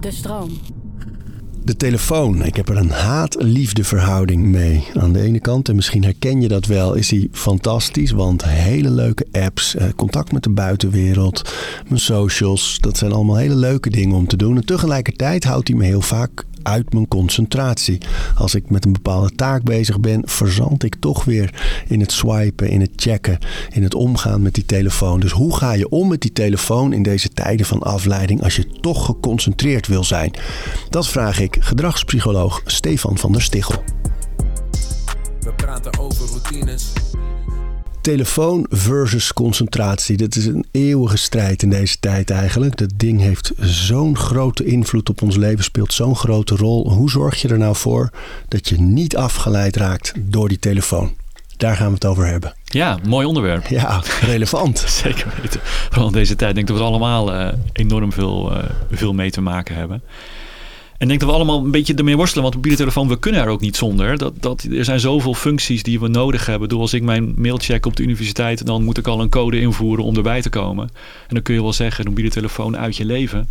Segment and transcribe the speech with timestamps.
[0.00, 0.50] De stroom.
[1.64, 4.84] De telefoon, ik heb er een haat-liefde verhouding mee.
[4.94, 8.10] Aan de ene kant, en misschien herken je dat wel, is hij fantastisch.
[8.10, 11.54] Want hele leuke apps, eh, contact met de buitenwereld,
[11.88, 12.78] mijn socials.
[12.80, 14.56] Dat zijn allemaal hele leuke dingen om te doen.
[14.56, 17.98] En tegelijkertijd houdt hij me heel vaak uit mijn concentratie.
[18.36, 21.54] Als ik met een bepaalde taak bezig ben, verzand ik toch weer
[21.88, 23.38] in het swipen, in het checken,
[23.70, 25.20] in het omgaan met die telefoon.
[25.20, 28.66] Dus hoe ga je om met die telefoon in deze tijden van afleiding als je
[28.80, 30.30] toch geconcentreerd wil zijn?
[30.88, 33.82] Dat vraag ik gedragspsycholoog Stefan van der Stichel.
[35.40, 36.92] We praten over routines.
[38.00, 40.16] Telefoon versus concentratie.
[40.16, 42.76] Dat is een eeuwige strijd in deze tijd eigenlijk.
[42.76, 46.90] Dat ding heeft zo'n grote invloed op ons leven, speelt zo'n grote rol.
[46.90, 48.10] Hoe zorg je er nou voor
[48.48, 51.14] dat je niet afgeleid raakt door die telefoon?
[51.56, 52.54] Daar gaan we het over hebben.
[52.64, 53.66] Ja, mooi onderwerp.
[53.66, 54.78] Ja, relevant.
[55.02, 55.60] Zeker weten.
[55.62, 59.30] Vooral in deze tijd denk ik dat we allemaal uh, enorm veel, uh, veel mee
[59.30, 60.02] te maken hebben.
[61.00, 62.42] En ik denk dat we allemaal een beetje ermee worstelen.
[62.42, 64.18] Want mobiele telefoon, we kunnen er ook niet zonder.
[64.18, 66.68] Dat, dat, er zijn zoveel functies die we nodig hebben.
[66.68, 68.66] Door als ik mijn mail check op de universiteit...
[68.66, 70.84] dan moet ik al een code invoeren om erbij te komen.
[71.28, 73.48] En dan kun je wel zeggen, de mobiele telefoon uit je leven.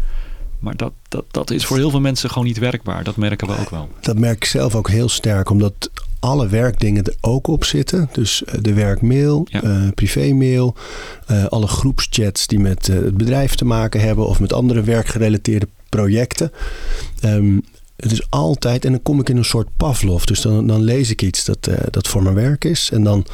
[0.60, 3.04] Maar dat, dat, dat is voor heel veel mensen gewoon niet werkbaar.
[3.04, 3.90] Dat merken we ook wel.
[4.02, 5.50] Dat merk ik zelf ook heel sterk.
[5.50, 8.10] Omdat alle werkdingen er ook op zitten.
[8.12, 9.64] Dus de werkmail, ja.
[9.64, 10.76] uh, privémail,
[11.32, 15.68] uh, alle groepschats die met uh, het bedrijf te maken hebben of met andere werkgerelateerde
[15.90, 16.52] projecten.
[17.26, 17.64] Um,
[17.96, 20.24] het is altijd, en dan kom ik in een soort Pavlov.
[20.24, 22.90] Dus dan, dan lees ik iets dat, dat voor mijn werk is.
[22.94, 23.26] En dan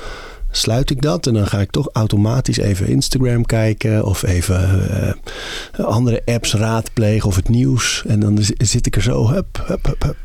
[0.52, 4.88] sluit ik dat en dan ga ik toch automatisch even Instagram kijken of even
[5.80, 8.04] uh, andere apps raadplegen of het nieuws.
[8.08, 10.18] En dan zit ik er zo hup, hup, hup, hup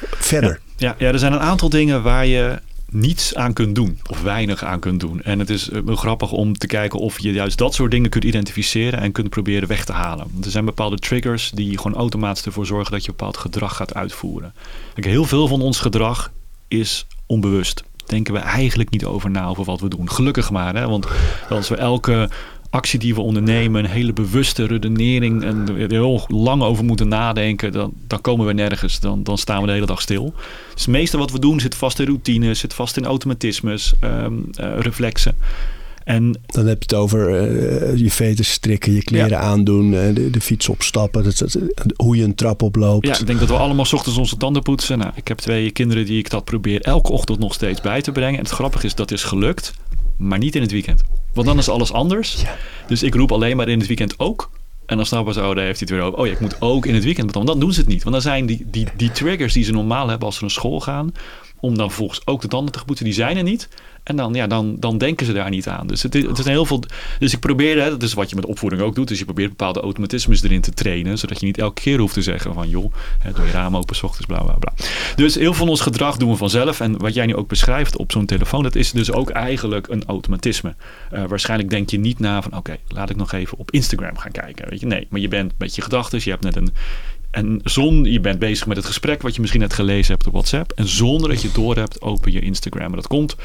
[0.00, 0.60] verder.
[0.76, 2.58] Ja, ja, er zijn een aantal dingen waar je
[2.92, 5.22] niets aan kunt doen of weinig aan kunt doen.
[5.22, 8.24] En het is wel grappig om te kijken of je juist dat soort dingen kunt
[8.24, 10.26] identificeren en kunt proberen weg te halen.
[10.32, 13.94] Want er zijn bepaalde triggers die gewoon automatisch ervoor zorgen dat je bepaald gedrag gaat
[13.94, 14.54] uitvoeren.
[14.94, 16.32] Kijk, heel veel van ons gedrag
[16.68, 20.10] is onbewust denken we eigenlijk niet over na over wat we doen.
[20.10, 20.88] Gelukkig maar, hè?
[20.88, 21.06] want
[21.48, 22.28] als we elke
[22.70, 27.72] actie die we ondernemen, een hele bewuste redenering en er heel lang over moeten nadenken,
[27.72, 29.00] dan, dan komen we nergens.
[29.00, 30.34] Dan, dan staan we de hele dag stil.
[30.74, 34.50] Dus het meeste wat we doen zit vast in routines, zit vast in automatismes, um,
[34.60, 35.34] uh, reflexen.
[36.04, 39.38] En, dan heb je het over uh, je veten strikken, je kleren ja.
[39.38, 41.58] aandoen, uh, de, de, fiets opstappen, dat, dat,
[41.96, 43.06] hoe je een trap oploopt.
[43.06, 44.98] Ja, ik denk dat we allemaal ochtends onze tanden poetsen.
[44.98, 48.12] Nou, ik heb twee kinderen die ik dat probeer elke ochtend nog steeds bij te
[48.12, 48.38] brengen.
[48.38, 49.72] En het grappige is, dat is gelukt,
[50.20, 51.02] maar niet in het weekend.
[51.34, 52.40] Want dan is alles anders.
[52.42, 52.56] Ja.
[52.86, 54.50] Dus ik roep alleen maar in het weekend ook.
[54.86, 56.18] En dan snappen ze, oh, daar heeft hij het weer over.
[56.18, 57.34] Oh ja, ik moet ook in het weekend.
[57.34, 58.02] Want dan doen ze het niet.
[58.02, 60.80] Want dan zijn die, die, die triggers die ze normaal hebben als ze naar school
[60.80, 61.12] gaan.
[61.60, 63.68] Om dan volgens ook de tanden te poetsen, die zijn er niet.
[64.02, 65.86] En dan, ja, dan, dan denken ze daar niet aan.
[65.86, 66.82] Dus het, het is heel veel.
[67.18, 69.08] Dus ik probeer, hè, dat is wat je met opvoeding ook doet.
[69.08, 71.18] Dus je probeert bepaalde automatismes erin te trainen.
[71.18, 73.96] Zodat je niet elke keer hoeft te zeggen van joh, hè, doe je raam open
[73.96, 74.72] s ochtends, bla bla bla.
[75.16, 76.80] Dus heel veel van ons gedrag doen we vanzelf.
[76.80, 80.04] En wat jij nu ook beschrijft op zo'n telefoon, dat is dus ook eigenlijk een
[80.06, 80.74] automatisme.
[81.12, 84.32] Uh, waarschijnlijk denk je niet na van oké, laat ik nog even op Instagram gaan
[84.32, 84.68] kijken.
[84.68, 86.72] Weet je, nee, maar je bent met je gedachten, je hebt net een.
[87.30, 90.32] En zonder, je bent bezig met het gesprek wat je misschien net gelezen hebt op
[90.32, 90.72] WhatsApp.
[90.72, 92.94] En zonder dat je door hebt, open je Instagram.
[92.94, 93.36] Dat komt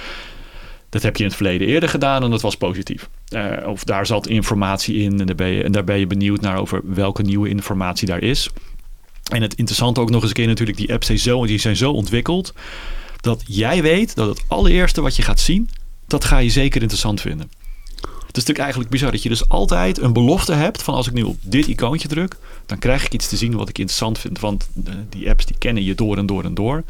[0.96, 3.10] dat heb je in het verleden eerder gedaan en dat was positief.
[3.30, 6.42] Uh, of daar zat informatie in en daar, ben je, en daar ben je benieuwd
[6.42, 8.50] naar over welke nieuwe informatie daar is.
[9.32, 11.76] En het interessante ook nog eens een keer natuurlijk, die apps zijn zo, die zijn
[11.76, 12.54] zo ontwikkeld
[13.22, 15.70] dat jij weet dat het allereerste wat je gaat zien,
[16.08, 17.50] dat ga je zeker interessant vinden.
[18.02, 21.14] Het is natuurlijk eigenlijk bizar dat je dus altijd een belofte hebt van als ik
[21.14, 24.40] nu op dit icoontje druk, dan krijg ik iets te zien wat ik interessant vind.
[24.40, 24.68] Want
[25.10, 26.84] die apps die kennen je door en door en door.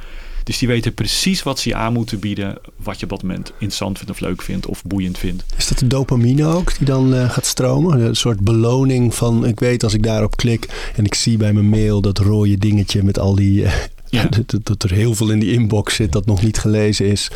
[0.43, 2.57] Dus die weten precies wat ze je aan moeten bieden.
[2.75, 5.43] Wat je op dat moment interessant vindt of leuk vindt of boeiend vindt.
[5.57, 7.99] Is dat de dopamine ook die dan uh, gaat stromen?
[7.99, 11.69] Een soort beloning van ik weet als ik daarop klik en ik zie bij mijn
[11.69, 13.61] mail dat rode dingetje met al die...
[13.61, 13.73] Uh,
[14.09, 14.27] ja.
[14.45, 17.31] dat, dat er heel veel in die inbox zit dat nog niet gelezen is.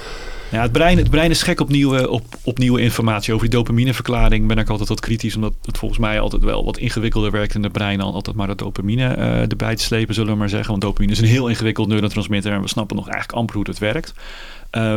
[0.52, 3.34] Ja, het brein, het brein is gek op nieuwe, op, op nieuwe informatie.
[3.34, 5.36] Over die dopamineverklaring ben ik altijd wat kritisch.
[5.36, 7.98] Omdat het volgens mij altijd wel wat ingewikkelder werkt in het brein.
[7.98, 10.70] Dan altijd maar de dopamine uh, erbij te slepen, zullen we maar zeggen.
[10.70, 12.52] Want dopamine is een heel ingewikkeld neurotransmitter.
[12.52, 14.14] En we snappen nog eigenlijk amper hoe het werkt.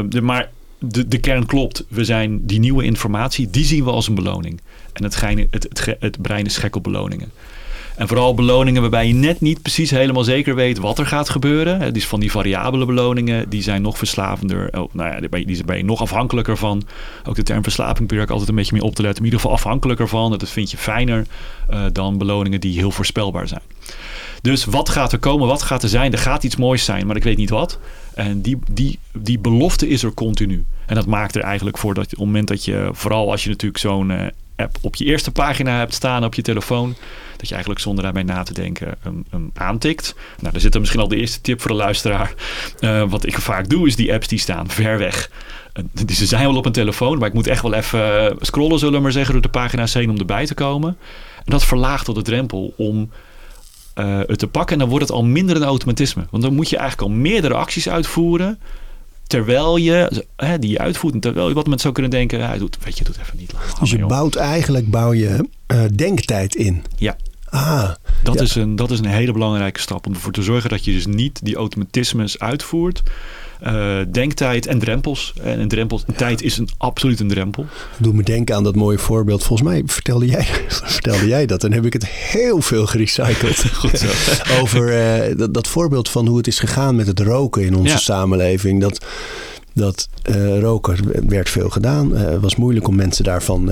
[0.09, 1.85] De, maar de, de kern klopt.
[1.89, 4.61] We zijn die nieuwe informatie, die zien we als een beloning.
[4.93, 7.31] En het, het, het, het brein is gek op beloningen.
[7.97, 11.93] En vooral beloningen waarbij je net niet precies helemaal zeker weet wat er gaat gebeuren.
[11.93, 14.81] Dus van die variabele beloningen, die zijn nog verslavender.
[14.81, 16.83] Oh, nou ja, die ben je nog afhankelijker van.
[17.25, 19.19] Ook de term verslaving probeer ik altijd een beetje mee op te letten.
[19.19, 20.31] In ieder geval afhankelijker van.
[20.31, 21.27] Dat vind je fijner
[21.71, 23.63] uh, dan beloningen die heel voorspelbaar zijn.
[24.43, 25.47] Dus wat gaat er komen?
[25.47, 26.13] Wat gaat er zijn?
[26.13, 27.79] Er gaat iets moois zijn, maar ik weet niet wat.
[28.15, 30.65] En die, die, die belofte is er continu.
[30.87, 33.49] En dat maakt er eigenlijk voor dat op het moment dat je, vooral als je
[33.49, 36.95] natuurlijk zo'n eh, op je eerste pagina hebt staan op je telefoon,
[37.37, 38.95] dat je eigenlijk zonder daarbij na te denken
[39.31, 40.15] hem, aantikt.
[40.41, 42.35] Nou, daar zit er misschien al de eerste tip voor de luisteraar.
[42.79, 45.31] Eh, wat ik vaak doe, is die apps die staan ver weg.
[45.75, 48.95] Uh, ze zijn wel op een telefoon, maar ik moet echt wel even scrollen, zullen
[48.95, 50.97] we maar zeggen, door de pagina's heen om erbij te komen.
[51.37, 53.11] En dat verlaagt tot de drempel om
[53.95, 54.73] het te pakken.
[54.73, 56.27] En dan wordt het al minder een automatisme.
[56.31, 58.59] Want dan moet je eigenlijk al meerdere acties uitvoeren.
[59.33, 61.15] Terwijl je hè, die je uitvoert.
[61.15, 62.47] En terwijl je wat mensen zou kunnen denken.
[62.49, 63.65] Hij doet, weet je, doet even niet lang.
[63.81, 66.83] Dus je bouwt eigenlijk bouw je uh, denktijd in.
[66.97, 67.17] Ja.
[67.53, 67.91] Ah,
[68.23, 68.41] dat, ja.
[68.41, 70.07] is een, dat is een hele belangrijke stap.
[70.07, 73.03] Om ervoor te zorgen dat je dus niet die automatismes uitvoert.
[73.63, 75.33] Uh, denktijd en drempels.
[75.43, 76.15] En een drempel, ja.
[76.15, 77.67] tijd is een, absoluut een drempel.
[77.99, 79.45] Doe me denken aan dat mooie voorbeeld.
[79.45, 81.65] Volgens mij vertelde jij, vertelde jij dat.
[81.65, 83.65] En heb ik het heel veel gerecycled.
[83.81, 84.07] Goed zo.
[84.61, 87.93] Over uh, dat, dat, voorbeeld van hoe het is gegaan met het roken in onze
[87.93, 87.99] ja.
[87.99, 88.81] samenleving.
[88.81, 89.07] Dat,
[89.75, 92.17] dat uh, roken werd veel gedaan.
[92.17, 93.71] Het was moeilijk om mensen daarvan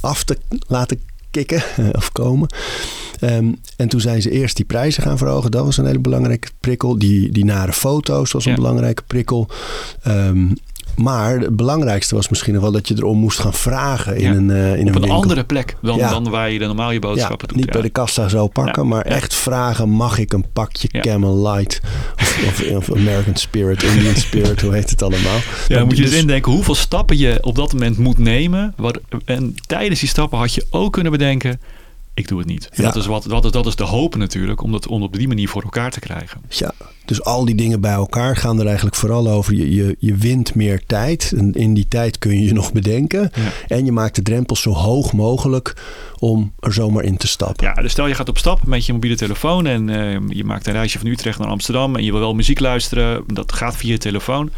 [0.00, 1.00] af te laten
[1.36, 1.62] kicken
[2.00, 2.48] of komen.
[3.20, 5.50] Um, en toen zijn ze eerst die prijzen gaan verhogen.
[5.50, 6.98] Dat was een hele belangrijke prikkel.
[6.98, 8.56] Die, die nare foto's was een ja.
[8.56, 9.48] belangrijke prikkel.
[10.06, 10.54] Um,
[10.96, 14.36] maar het belangrijkste was misschien wel dat je erom moest gaan vragen in ja.
[14.36, 15.10] een, uh, in Op een, een winkel.
[15.14, 16.10] andere plek dan, Ja.
[16.10, 17.56] dan waar je de normaal je boodschappen doet.
[17.56, 18.88] Niet bij de kassa zo pakken, Ja.
[18.88, 19.14] maar Ja.
[19.14, 21.00] echt vragen: mag ik een pakje Ja.
[21.00, 21.80] Camel Light
[22.16, 25.38] of, of, of American Spirit, Indian Spirit, hoe heet het allemaal?
[25.68, 28.74] Ja, Maar moet je dus dus- indenken hoeveel stappen je op dat moment moet nemen.
[28.76, 31.60] Wat, en tijdens die stappen had je ook kunnen bedenken,
[32.16, 32.68] ik doe het niet.
[32.72, 32.82] Ja.
[32.82, 35.28] dat, is wat, dat, is, dat is de hoop natuurlijk, om dat om op die
[35.28, 36.40] manier voor elkaar te krijgen.
[36.48, 36.72] Ja,
[37.04, 39.54] dus al die dingen bij elkaar gaan er eigenlijk vooral over.
[39.54, 41.32] Je, je, je wint meer tijd.
[41.36, 43.30] En in die tijd kun je je nog bedenken.
[43.34, 43.76] Ja.
[43.76, 45.76] En je maakt de drempel zo hoog mogelijk
[46.18, 47.66] om er zomaar in te stappen.
[47.66, 50.66] Ja, dus stel je gaat op stap met je mobiele telefoon en eh, je maakt
[50.66, 53.24] een reisje van Utrecht naar Amsterdam en je wil wel muziek luisteren.
[53.26, 54.50] Dat gaat via je telefoon.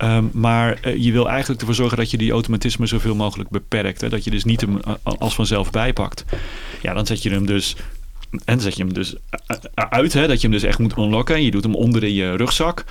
[0.00, 4.00] Ehm, maar eh, je wil eigenlijk ervoor zorgen dat je die automatisme zoveel mogelijk beperkt.
[4.00, 4.08] Hè?
[4.08, 6.24] Dat je dus niet hem als vanzelf bijpakt.
[6.82, 7.76] Ja, dan zet je hem dus.
[8.44, 9.14] En zet je hem dus
[9.74, 10.26] uit, hè?
[10.26, 11.42] dat je hem dus echt moet unlocken.
[11.42, 12.84] Je doet hem onder in je rugzak.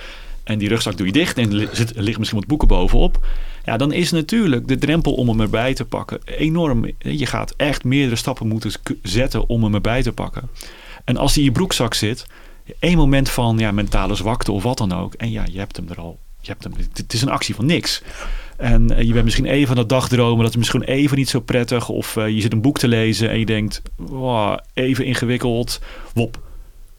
[0.44, 3.26] En die rugzak doe je dicht en er li- zit, liggen misschien wat boeken bovenop.
[3.64, 6.84] Ja, dan is natuurlijk de drempel om hem erbij te pakken enorm.
[6.98, 8.72] Je gaat echt meerdere stappen moeten
[9.02, 10.48] zetten om hem erbij te pakken.
[11.04, 12.26] En als hij in je broekzak zit,
[12.78, 15.14] één moment van ja, mentale zwakte of wat dan ook.
[15.14, 16.18] En ja, je hebt hem er al.
[16.50, 18.02] Je hebt hem, het is een actie van niks.
[18.56, 20.42] En eh, je bent misschien even aan het dagdromen.
[20.42, 21.88] Dat is misschien even niet zo prettig.
[21.88, 25.80] Of eh, je zit een boek te lezen en je denkt, wow, even ingewikkeld.
[26.14, 26.40] Wop.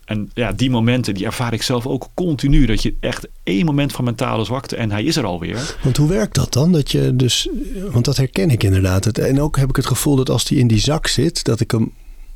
[0.05, 2.65] En ja, die momenten, die ervaar ik zelf ook continu.
[2.65, 5.75] Dat je echt één moment van mentale zwakte en hij is er alweer.
[5.83, 6.71] Want hoe werkt dat dan?
[6.71, 7.49] Dat je dus,
[7.91, 9.05] want dat herken ik inderdaad.
[9.17, 11.71] En ook heb ik het gevoel dat als die in die zak zit, dat ik
[11.71, 11.91] hem,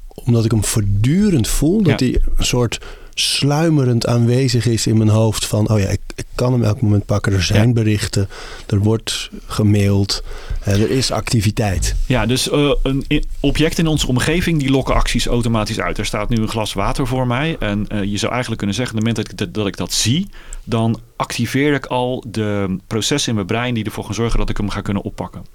[0.08, 2.06] omdat ik hem voortdurend voel, dat Ja.
[2.06, 2.80] hij een soort
[3.20, 7.06] sluimerend aanwezig is in mijn hoofd van, oh ja, ik, ik kan hem elk moment
[7.06, 7.34] pakken.
[7.34, 7.74] Er zijn Ja.
[7.74, 8.30] berichten,
[8.68, 10.24] er wordt gemaild,
[10.64, 11.96] er is activiteit.
[12.06, 13.06] Ja, dus eh, een
[13.40, 15.98] object in onze omgeving die lokken acties automatisch uit.
[15.98, 17.56] Er staat nu een glas water voor mij.
[17.60, 19.78] En eh, je zou eigenlijk kunnen zeggen, op het moment dat ik, dat, dat ik
[19.78, 20.30] dat zie,
[20.64, 24.58] dan activeer ik al de processen in mijn brein die ervoor gaan zorgen dat ik
[24.58, 25.46] hem ga kunnen oppakken.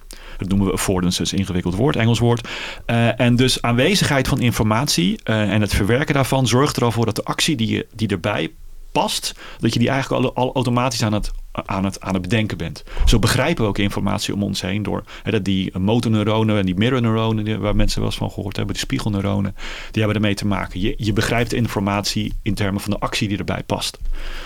[0.41, 2.47] Dat noemen we affordances, ingewikkeld woord, Engels woord.
[2.85, 7.05] Eh, en dus aanwezigheid van informatie eh, en het verwerken daarvan zorgt er al voor
[7.05, 8.51] dat de actie die, je, die erbij
[8.91, 12.57] past, dat je die eigenlijk al, al automatisch aan het, aan, het, aan het bedenken
[12.57, 12.83] bent.
[13.05, 16.75] Zo begrijpen we ook informatie om ons heen door hè, dat die motorneuronen en die
[16.75, 19.55] mirrorneuronen, waar mensen wel eens van gehoord hebben, die spiegelneuronen,
[19.91, 20.79] die hebben ermee te maken.
[20.79, 23.97] Je, je begrijpt informatie in termen van de actie die erbij past.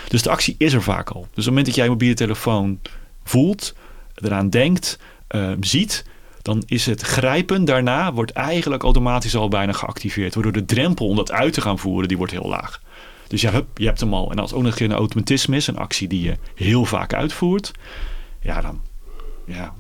[0.08, 1.22] Dus de actie is er vaak al.
[1.22, 2.80] Dus op het moment dat jij je mobiele telefoon
[3.24, 3.76] voelt,
[4.16, 6.06] eraan denkt, eh, ziet,
[6.42, 10.34] dan is het grijpen daarna wordt eigenlijk automatisch al bijna geactiveerd.
[10.34, 12.82] Waardoor de drempel om dat uit te gaan voeren, die wordt heel laag.
[13.28, 14.32] Dus ja, hup, je hebt hem al.
[14.32, 17.72] En als ook nog een automatisme is, een actie die je heel vaak uitvoert,
[18.42, 18.82] ja, dan,
[19.46, 19.74] ja,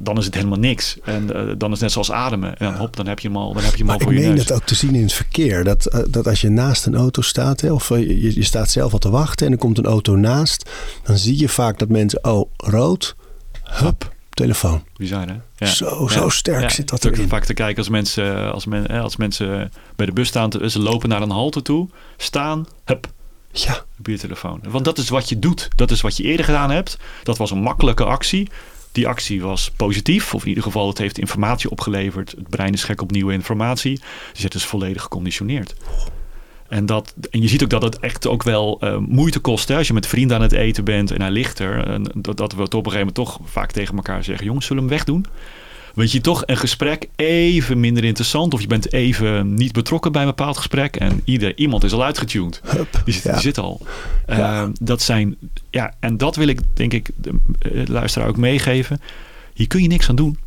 [0.00, 0.98] dan is het helemaal niks.
[1.04, 2.58] En eh, dan is het net zoals ademen.
[2.58, 4.02] En dan, hop, dan heb je hem al, dan heb je hem al Maar ik
[4.02, 4.46] voor je meen neus.
[4.46, 5.64] dat ook te zien in het verkeer.
[5.64, 8.70] Dat, eh, dat als je naast een auto staat, hè, of eh, je, je staat
[8.70, 10.70] zelf al te wachten en er komt een auto naast,
[11.02, 13.16] dan zie je vaak dat mensen, oh, rood,
[13.62, 14.82] hup, telefoon.
[14.96, 15.34] Bizar, hè?
[15.56, 15.66] Ja.
[15.66, 17.28] Zo- zo sterk zit dat erin.
[17.28, 20.78] vaak te kijken als mensen, als, men, als mensen bij de bus staan, te- ze
[20.78, 23.06] lopen naar een halte toe, staan, hup,
[23.52, 24.60] Ja, mobiele telefoon.
[24.68, 25.68] Want dat is wat je doet.
[25.76, 26.98] Dat is wat je eerder gedaan hebt.
[27.22, 28.48] Dat was een makkelijke actie.
[28.92, 32.30] Die actie was positief, of in ieder geval het heeft informatie opgeleverd.
[32.30, 34.00] Het brein is gek op nieuwe informatie.
[34.32, 35.74] Dus het is volledig geconditioneerd.
[36.70, 39.68] En, dat, en je ziet ook dat het echt ook wel eh, moeite kost.
[39.68, 39.76] Hè?
[39.76, 41.86] Als je met vrienden aan het eten bent en hij ligt er.
[41.86, 44.66] En dat, dat we het op een gegeven moment toch vaak tegen elkaar zeggen: jongens,
[44.66, 45.26] zullen we hem wegdoen?
[45.94, 48.54] Want je toch een gesprek even minder interessant.
[48.54, 50.96] Of je bent even niet betrokken bij een bepaald gesprek.
[50.96, 52.60] En ieder, iemand is al uitgetuned.
[52.64, 53.32] Hup, Die zit, ja.
[53.32, 53.80] die zit al.
[54.26, 54.62] Ja.
[54.62, 55.36] Eh, dat zijn,
[55.70, 59.00] ja, en dat wil ik denk ik de eh, luisteraar ook meegeven.
[59.54, 60.38] Hier kun je niks aan doen.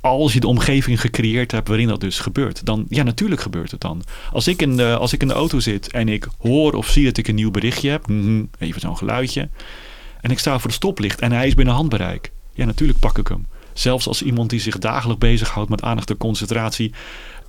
[0.00, 2.66] Als je de omgeving gecreëerd hebt waarin dat dus gebeurt.
[2.66, 4.02] Dan, ja, natuurlijk gebeurt het dan.
[4.32, 7.04] Als ik in de, als ik in de auto zit en ik hoor of zie
[7.04, 8.06] dat ik een nieuw berichtje heb.
[8.08, 9.48] mhm, even zo'n geluidje.
[10.20, 12.32] En ik sta voor de stoplicht en hij is binnen handbereik.
[12.52, 13.46] Ja, natuurlijk pak ik hem.
[13.72, 16.92] Zelfs als iemand die zich dagelijks bezighoudt met aandacht en concentratie.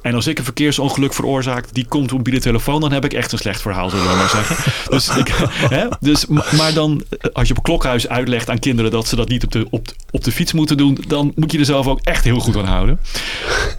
[0.01, 3.31] En als ik een verkeersongeluk veroorzaak, die komt op de telefoon, dan heb ik echt
[3.31, 4.55] een slecht verhaal, zullen we maar zeggen.
[4.93, 5.27] Dus, ik,
[5.69, 9.15] hè, dus, ma- maar dan, eh, als je op klokhuis uitlegt aan kinderen dat ze
[9.15, 11.87] dat niet op de, op, op de fiets moeten doen, dan moet je er zelf
[11.87, 12.99] ook echt heel goed aan houden.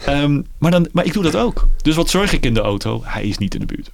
[0.07, 1.67] Ehm, maar, dan, maar ik doe dat ook.
[1.83, 3.01] Dus wat zorg ik in de auto?
[3.05, 3.91] Hij is niet in de buurt.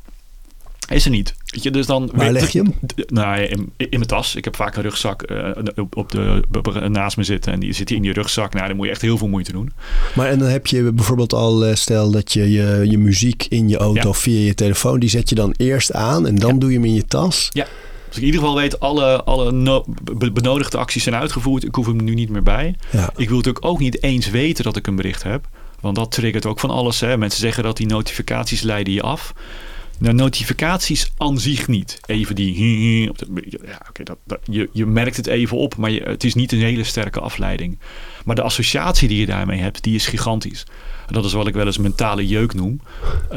[0.88, 1.34] Is er niet.
[1.46, 2.74] Weet je, dus dan Waar leg je hem?
[3.06, 4.34] Nou, in, in mijn tas.
[4.34, 6.42] Ik heb vaak een rugzak eh, op, op de,
[6.88, 7.52] naast me zitten.
[7.52, 8.54] En die zit in die rugzak.
[8.54, 9.72] Nou, dan moet je echt heel veel moeite doen.
[10.14, 13.68] Maar en dan heb je bijvoorbeeld al, eh, stel dat je je, je muziek in
[13.68, 14.12] je auto Ja.
[14.14, 16.58] via je telefoon, die zet je dan eerst aan en dan Ja.
[16.60, 17.48] doe je hem in je tas.
[17.52, 17.66] Ja.
[18.08, 21.64] Dus ik in ieder geval weet, alle, alle no- be- benodigde acties zijn uitgevoerd.
[21.64, 22.74] Ik hoef hem nu niet meer bij.
[22.90, 23.10] Ja.
[23.16, 25.48] Ik wil natuurlijk ook niet eens weten dat ik een bericht heb.
[25.80, 27.00] Want dat triggert ook van alles.
[27.00, 27.16] Hè.
[27.16, 29.32] Mensen zeggen dat die notificaties leiden je af.
[29.98, 32.00] Nou, notificaties aan zich niet.
[32.06, 33.10] Even die...
[33.10, 36.34] op de- Ja, dat, dat, je, je merkt het even op, maar je, het is
[36.34, 37.78] niet een hele sterke afleiding.
[38.24, 40.64] Maar de associatie die je daarmee hebt, die is gigantisch.
[41.06, 42.80] En dat is wat ik wel eens mentale jeuk noem.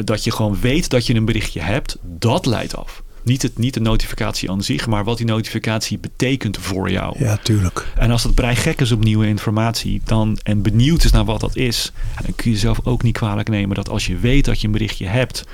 [0.03, 3.03] Dat je gewoon weet dat je een berichtje hebt, dat leidt af.
[3.23, 7.15] Niet, het, niet de notificatie aan zich, maar wat die notificatie betekent voor jou.
[7.23, 7.87] Ja, tuurlijk.
[7.95, 11.39] En als het brein gek is op nieuwe informatie dan, en benieuwd is naar wat
[11.39, 11.91] dat is,
[12.25, 14.73] dan kun je zelf ook niet kwalijk nemen dat als je weet dat je een
[14.73, 15.45] berichtje hebt,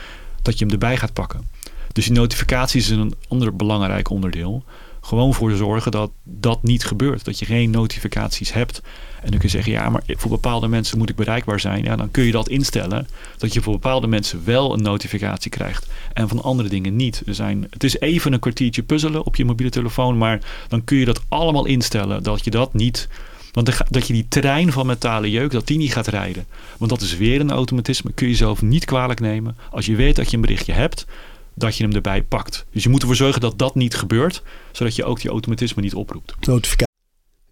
[0.46, 1.48] dat je hem erbij gaat pakken.
[1.92, 4.64] Dus die notificaties is een ander belangrijk onderdeel.
[5.02, 7.26] Gewoon voor zorgen dat dat niet gebeurt.
[7.26, 8.82] Dat je geen notificaties hebt.
[9.22, 11.84] En dan kun je zeggen, ja, maar voor bepaalde mensen moet ik bereikbaar zijn.
[11.84, 13.08] Ja, dan kun je dat instellen.
[13.38, 15.88] Dat je voor bepaalde mensen wel een notificatie krijgt.
[16.14, 17.22] En van andere dingen niet.
[17.26, 20.18] Zijn, het is even een kwartiertje puzzelen op je mobiele telefoon.
[20.18, 22.24] Maar dan kun je dat allemaal instellen.
[22.24, 23.08] Dat je dat niet...
[23.56, 26.46] Want dat je die trein van mentale jeuk, dat die niet gaat rijden.
[26.78, 28.12] Want dat is weer een automatisme.
[28.12, 29.58] Kun je jezelf niet kwalijk nemen.
[29.72, 31.06] Als je weet dat je een berichtje hebt,
[31.54, 32.66] dat je hem erbij pakt.
[32.72, 34.44] Dus je moet ervoor zorgen dat dat niet gebeurt.
[34.72, 36.36] Zodat je ook die automatisme niet oproept.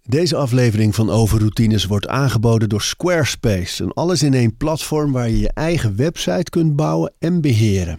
[0.02, 3.82] Deze aflevering van Overroutines wordt aangeboden door Squarespace.
[3.82, 7.98] Een alles-in-één platform waar je je eigen website kunt bouwen en beheren.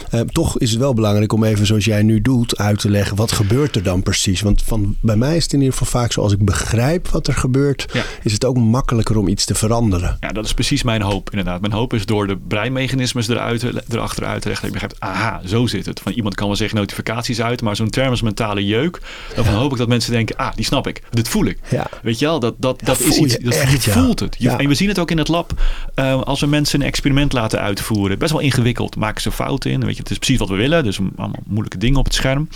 [0.10, 3.07] Eh, toch is het wel belangrijk om even zoals jij nu doet uit te leggen.
[3.16, 4.42] Wat gebeurt er dan precies?
[4.42, 6.22] Want van, bij mij is het in ieder geval vaak zo.
[6.22, 7.86] Als ik begrijp wat er gebeurt.
[7.94, 8.04] Ja.
[8.24, 10.18] Is het ook makkelijker om iets te veranderen.
[10.20, 11.62] Ja, dat is precies mijn hoop inderdaad.
[11.62, 14.72] Mijn hoop is door de breinmechanismes eruit, erachter uit te leggen.
[14.72, 16.00] Dat je begrijpt, aha, zo zit het.
[16.00, 19.02] Van iemand kan wel zeggen notificaties uit, maar zo'n term als mentale jeuk.
[19.36, 21.02] Dan hoop ik dat mensen denken, ah, die snap ik.
[21.10, 21.58] Dit voel ik.
[21.70, 21.88] Ja.
[22.02, 24.36] Weet je wel, dat, dat, dat is iets, je dat echt, je voelt het.
[24.40, 24.50] Je-.
[24.50, 25.52] En we zien het ook in het lab.
[25.96, 28.20] eh, als we mensen een experiment laten uitvoeren.
[28.20, 28.96] Best wel ingewikkeld.
[28.96, 29.86] Maken ze fouten in.
[29.86, 30.84] Weet je, het is precies wat we willen.
[30.84, 32.50] Dus allemaal moeilijke dingen op het scherm.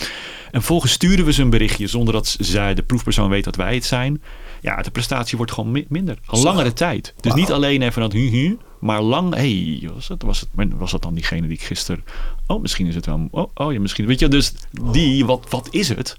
[0.51, 3.73] En vervolgens sturen we ze een berichtje zonder dat zij, de proefpersoon weet dat wij
[3.73, 4.21] het zijn.
[4.61, 6.17] Ja, de prestatie wordt gewoon mi- minder.
[6.27, 6.43] Een Zo.
[6.43, 7.13] langere tijd.
[7.19, 9.33] Dus niet alleen even dat hu hu, maar lang.
[9.33, 12.03] hey, was, het, was, het, was dat dan diegene die ik gisteren.
[12.47, 13.27] Oh, misschien is het wel.
[13.31, 14.05] Oh, oh ja, misschien.
[14.05, 14.53] Weet je, dus
[14.91, 16.15] die, wat, wat is het?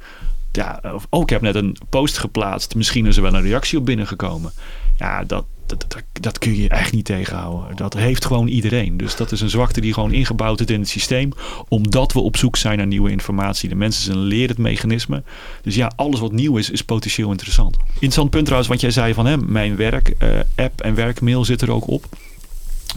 [0.52, 2.74] Ja, of, oh, ik heb net een post geplaatst.
[2.74, 4.52] Misschien is er wel een reactie op binnengekomen.
[4.98, 5.86] Ja, dat, dat,
[6.20, 7.76] dat, kun je echt niet tegenhouden.
[7.76, 8.96] Dat heeft gewoon iedereen.
[8.96, 11.32] Dus dat is een zwakte die gewoon ingebouwd is in het systeem.
[11.68, 13.68] Omdat we op zoek zijn naar nieuwe informatie.
[13.68, 15.22] De mensen zijn een lerend mechanisme.
[15.62, 17.76] Dus ja, alles wat nieuw is, is potentieel interessant.
[17.92, 21.62] Interessant punt trouwens, want jij zei van hè, mijn werk, eh, app en werkmail zit
[21.62, 22.06] er ook op.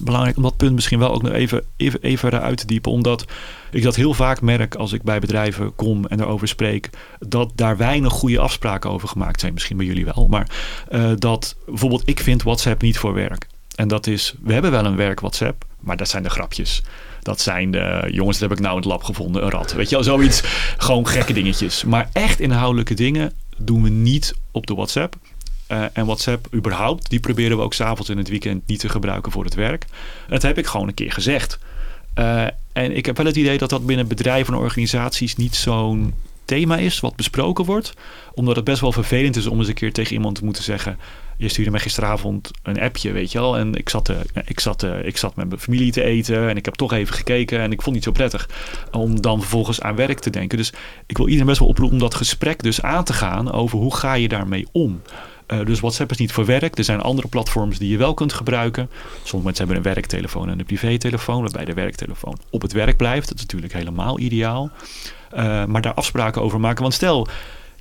[0.02, 2.92] Belangrijk om dat punt misschien wel ook nog even, even, even eruit te diepen.
[2.92, 3.26] Omdat
[3.72, 6.90] ik dat heel vaak merk als ik bij bedrijven kom en erover spreek.
[7.20, 9.54] Dat daar weinig goede afspraken over gemaakt zijn.
[9.54, 10.28] Misschien bij jullie wel.
[10.30, 10.50] Maar
[10.90, 13.48] eh, dat bijvoorbeeld ik vind WhatsApp niet voor werk.
[13.76, 16.84] En dat is, we hebben wel een werk WhatsApp, maar dat zijn de grapjes.
[17.22, 19.74] Dat zijn de jongens, dat heb ik nou in het lab gevonden, een rat.
[19.74, 20.42] Weet je wel, zoiets.
[20.78, 21.84] Gewoon gekke dingetjes.
[21.84, 25.16] Maar echt inhoudelijke dingen doen we niet op de WhatsApp.
[25.72, 29.32] Uh, en WhatsApp überhaupt, die proberen we ook s'avonds in het weekend niet te gebruiken
[29.32, 29.84] voor het werk.
[30.26, 31.60] En dat heb ik gewoon een keer gezegd.
[32.20, 32.44] Uh,
[32.74, 36.14] en ik heb wel het idee dat dat binnen bedrijven en organisaties niet zo'n
[36.46, 37.94] thema is wat besproken wordt.
[38.34, 40.98] Omdat het best wel vervelend is om eens een keer tegen iemand te moeten zeggen.
[41.38, 43.58] Je stuurde mij gisteravond een appje, weet je wel.
[43.58, 46.50] En ik zat, uh, ik, zat, ik zat met mijn familie te eten.
[46.50, 47.60] En ik heb toch even gekeken.
[47.60, 48.50] En ik vond het niet zo prettig
[48.92, 50.58] om dan vervolgens aan werk te denken.
[50.58, 50.74] Dus
[51.06, 53.96] ik wil iedereen best wel oproepen om dat gesprek dus aan te gaan over hoe
[53.96, 55.02] ga je daarmee om.
[55.48, 56.78] Uh, dus WhatsApp is niet voor werk.
[56.78, 58.90] Er zijn andere platforms die je wel kunt gebruiken.
[59.24, 63.28] Sommige mensen hebben een werktelefoon en een privételefoon, waarbij de werktelefoon op het werk blijft.
[63.28, 64.72] Dat is natuurlijk helemaal ideaal.
[65.34, 66.82] Uh, maar daar afspraken over maken.
[66.82, 67.28] Want stel,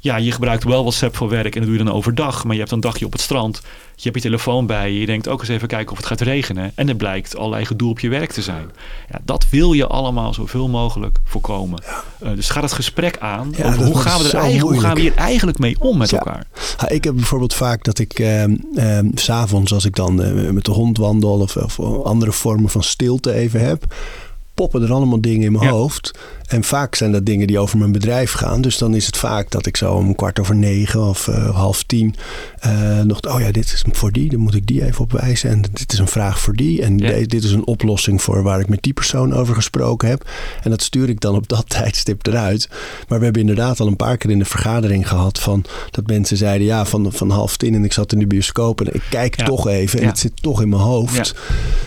[0.04, 2.44] ja, je gebruikt wel WhatsApp voor werk en dat doe je dan overdag.
[2.44, 3.60] Maar je hebt een dagje op het strand.
[3.94, 5.00] Je hebt je telefoon bij je.
[5.00, 6.72] Je denkt ook eens even kijken of het gaat regenen.
[6.74, 8.70] En er blijkt allerlei gedoe op je werk te zijn.
[9.10, 11.82] Ja, dat wil je allemaal zoveel mogelijk voorkomen.
[11.86, 12.28] Ja.
[12.28, 13.52] Uh, dus ga het gesprek aan.
[13.56, 16.12] Ja, over hoe, gaan we er eigenlijk, hoe gaan we hier eigenlijk mee om met
[16.12, 16.46] elkaar?
[16.88, 20.72] Ik heb bijvoorbeeld vaak dat ik uh, uh, s'avonds als ik dan uh, met de
[20.72, 23.94] hond wandel of, of andere vormen van stilte even heb
[24.54, 25.70] poppen er allemaal dingen in mijn ja.
[25.70, 26.18] hoofd.
[26.44, 28.60] En vaak zijn dat dingen die over mijn bedrijf gaan.
[28.60, 31.82] Dus dan is het vaak dat ik zo om kwart over negen of uh, half
[31.82, 32.14] tien
[32.66, 33.20] uh, nog...
[33.20, 35.50] Oh ja, dit is voor die, dan moet ik die even opwijzen.
[35.50, 36.82] En dit is een vraag voor die.
[36.82, 37.26] En ja.
[37.26, 40.30] dit is een oplossing voor waar ik met die persoon over gesproken heb.
[40.62, 42.68] En dat stuur ik dan op dat tijdstip eruit.
[43.08, 45.38] Maar we hebben inderdaad al een paar keer in de vergadering gehad...
[45.38, 48.80] van dat mensen zeiden, ja, van, van half tien en ik zat in de bioscoop...
[48.80, 49.44] en ik kijk ja.
[49.44, 51.34] toch even en het zit toch in mijn hoofd.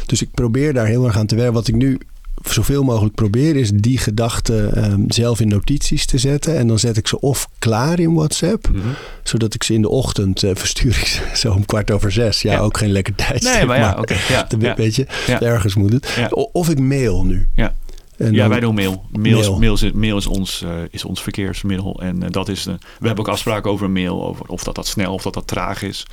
[0.06, 1.54] Dus ik probeer daar heel erg aan te werken.
[1.54, 2.00] Wat ik nu
[2.44, 6.58] zoveel mogelijk probeer is die gedachten um, zelf in notities te zetten.
[6.58, 8.94] En dan zet ik ze of klaar in WhatsApp, mm -hmm.
[9.24, 12.42] zodat ik ze in de ochtend uh, verstuur ik ze zo om kwart over zes.
[12.42, 12.60] Ja, ja.
[12.60, 13.54] ook geen lekker tijdstip.
[13.54, 14.00] Nee, maar ja, oké.
[14.00, 14.76] Okay, ja, ja.
[14.76, 16.30] Weet je, ergens moet het.
[16.52, 17.48] Of ik mail nu.
[17.56, 17.76] Ja.
[18.18, 19.06] En ja, wij doen mail.
[19.12, 19.60] Mail, mail.
[19.60, 22.02] mail, is, mail is, ons, uh, is ons verkeersmiddel.
[22.02, 24.26] En uh, dat is, uh, we hebben ook afspraken over mail.
[24.26, 26.06] Over of dat dat snel of dat dat traag is.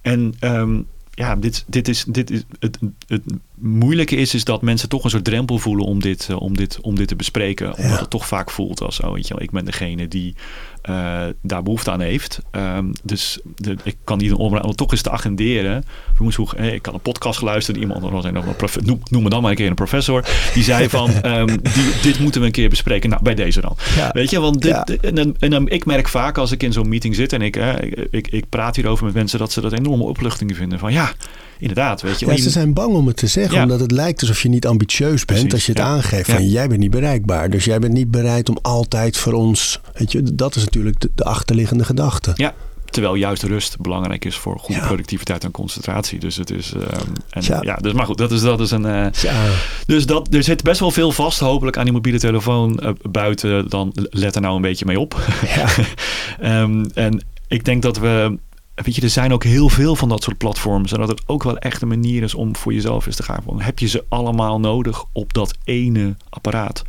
[0.00, 3.22] En um, ja, dit, dit is, dit is het, het
[3.62, 6.78] moeilijke is, is dat mensen toch een soort drempel voelen om dit, uh, om dit,
[6.80, 7.66] om dit te bespreken.
[7.66, 7.98] Omdat ja.
[7.98, 10.34] het toch vaak voelt als zo, weet je wel, ik ben degene die
[10.90, 12.40] uh, daar behoefte aan heeft.
[12.50, 15.84] Um, dus de, ik kan niet om, toch eens te agenderen.
[16.14, 17.76] Vroeg, hey, ik kan een podcast geluisterd.
[17.76, 20.24] Iemand, noem, noem me dan maar een keer een professor.
[20.54, 23.10] Die zei van, um, die, dit moeten we een keer bespreken.
[23.10, 23.76] Nou, bij deze dan.
[23.96, 24.10] Ja.
[24.12, 25.10] Weet je, want dit, ja.
[25.10, 28.28] en, en, ik merk vaak als ik in zo'n meeting zit en ik, ik, ik,
[28.28, 30.78] ik praat hierover met mensen, dat ze dat enorme opluchting vinden.
[30.78, 31.12] Van ja,
[31.62, 32.02] inderdaad.
[32.02, 33.62] Weet je, ja, ze zijn bang om het te zeggen, ja.
[33.62, 35.86] omdat het lijkt alsof je niet ambitieus bent Precies, als je het ja.
[35.86, 36.30] aangeeft.
[36.30, 37.50] Van jij bent niet bereikbaar.
[37.50, 39.80] Dus jij bent niet bereid om altijd voor ons.
[39.94, 42.32] Weet je, dat is natuurlijk de, de achterliggende gedachte.
[42.34, 42.54] Ja.
[42.84, 46.18] Terwijl juist rust belangrijk is voor goede productiviteit en concentratie.
[46.18, 46.72] Dus het is.
[46.74, 46.82] Um,
[47.30, 47.76] en, ja.
[47.76, 48.84] dus maar goed, dat is, dat is een.
[48.84, 49.06] Uh,
[49.86, 53.68] dus dat, er zit best wel veel vast, hopelijk, aan die mobiele telefoon uh, buiten.
[53.68, 55.16] Dan let er nou een beetje mee op.
[56.42, 58.38] um, en ik denk dat we
[58.74, 60.92] weet je, er zijn ook heel veel van dat soort platforms.
[60.92, 63.42] En dat het ook wel echt een manier is om voor jezelf eens te gaan.
[63.44, 66.82] Van, heb je ze allemaal nodig op dat ene apparaat?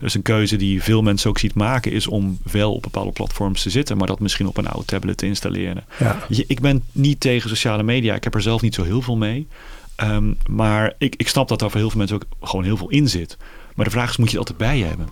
[0.00, 3.62] Dus een keuze die veel mensen ook ziet maken is om wel op bepaalde platforms
[3.62, 5.84] te zitten, maar dat misschien op een oude tablet te installeren.
[5.98, 6.18] Ja.
[6.28, 8.14] Je, ik ben niet tegen sociale media.
[8.14, 9.46] Ik heb er zelf niet zo heel veel mee.
[9.96, 12.90] Um, maar ik, ik snap dat daar voor heel veel mensen ook gewoon heel veel
[12.90, 13.36] in zit.
[13.74, 15.08] Maar de vraag is, moet je het altijd bij je hebben?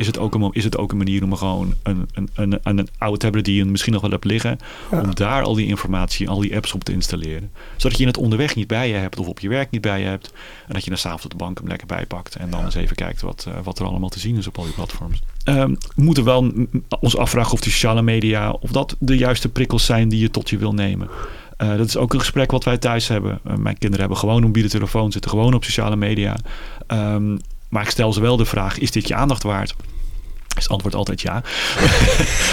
[0.00, 2.88] Is het ook een, is het ook een manier om gewoon een, een, een, een
[2.98, 4.58] oude tablet die je misschien nog wel hebt liggen,
[4.90, 5.00] ja.
[5.00, 7.50] om daar al die informatie, al die apps op te installeren.
[7.76, 10.06] Zodat je het onderweg niet bij je hebt of op je werk niet bij je
[10.06, 10.32] hebt.
[10.66, 12.64] En dat je dan s'avonds op de bank hem lekker bijpakt en dan ja.
[12.64, 15.20] eens even kijkt wat, uh, wat er allemaal te zien is op al die platforms.
[15.44, 16.52] Um, we moeten wel
[17.00, 20.50] ons afvragen of die sociale media, of dat de juiste prikkels zijn die je tot
[20.50, 21.08] je wil nemen.
[21.62, 23.40] Uh, dat is ook een gesprek wat wij thuis hebben.
[23.46, 26.36] Uh, mijn kinderen hebben gewoon een mobiele telefoon, zitten gewoon op sociale media.
[26.86, 29.74] Um, maar ik stel ze wel de vraag: is dit je aandacht waard?
[30.56, 31.32] Is het antwoord altijd ja.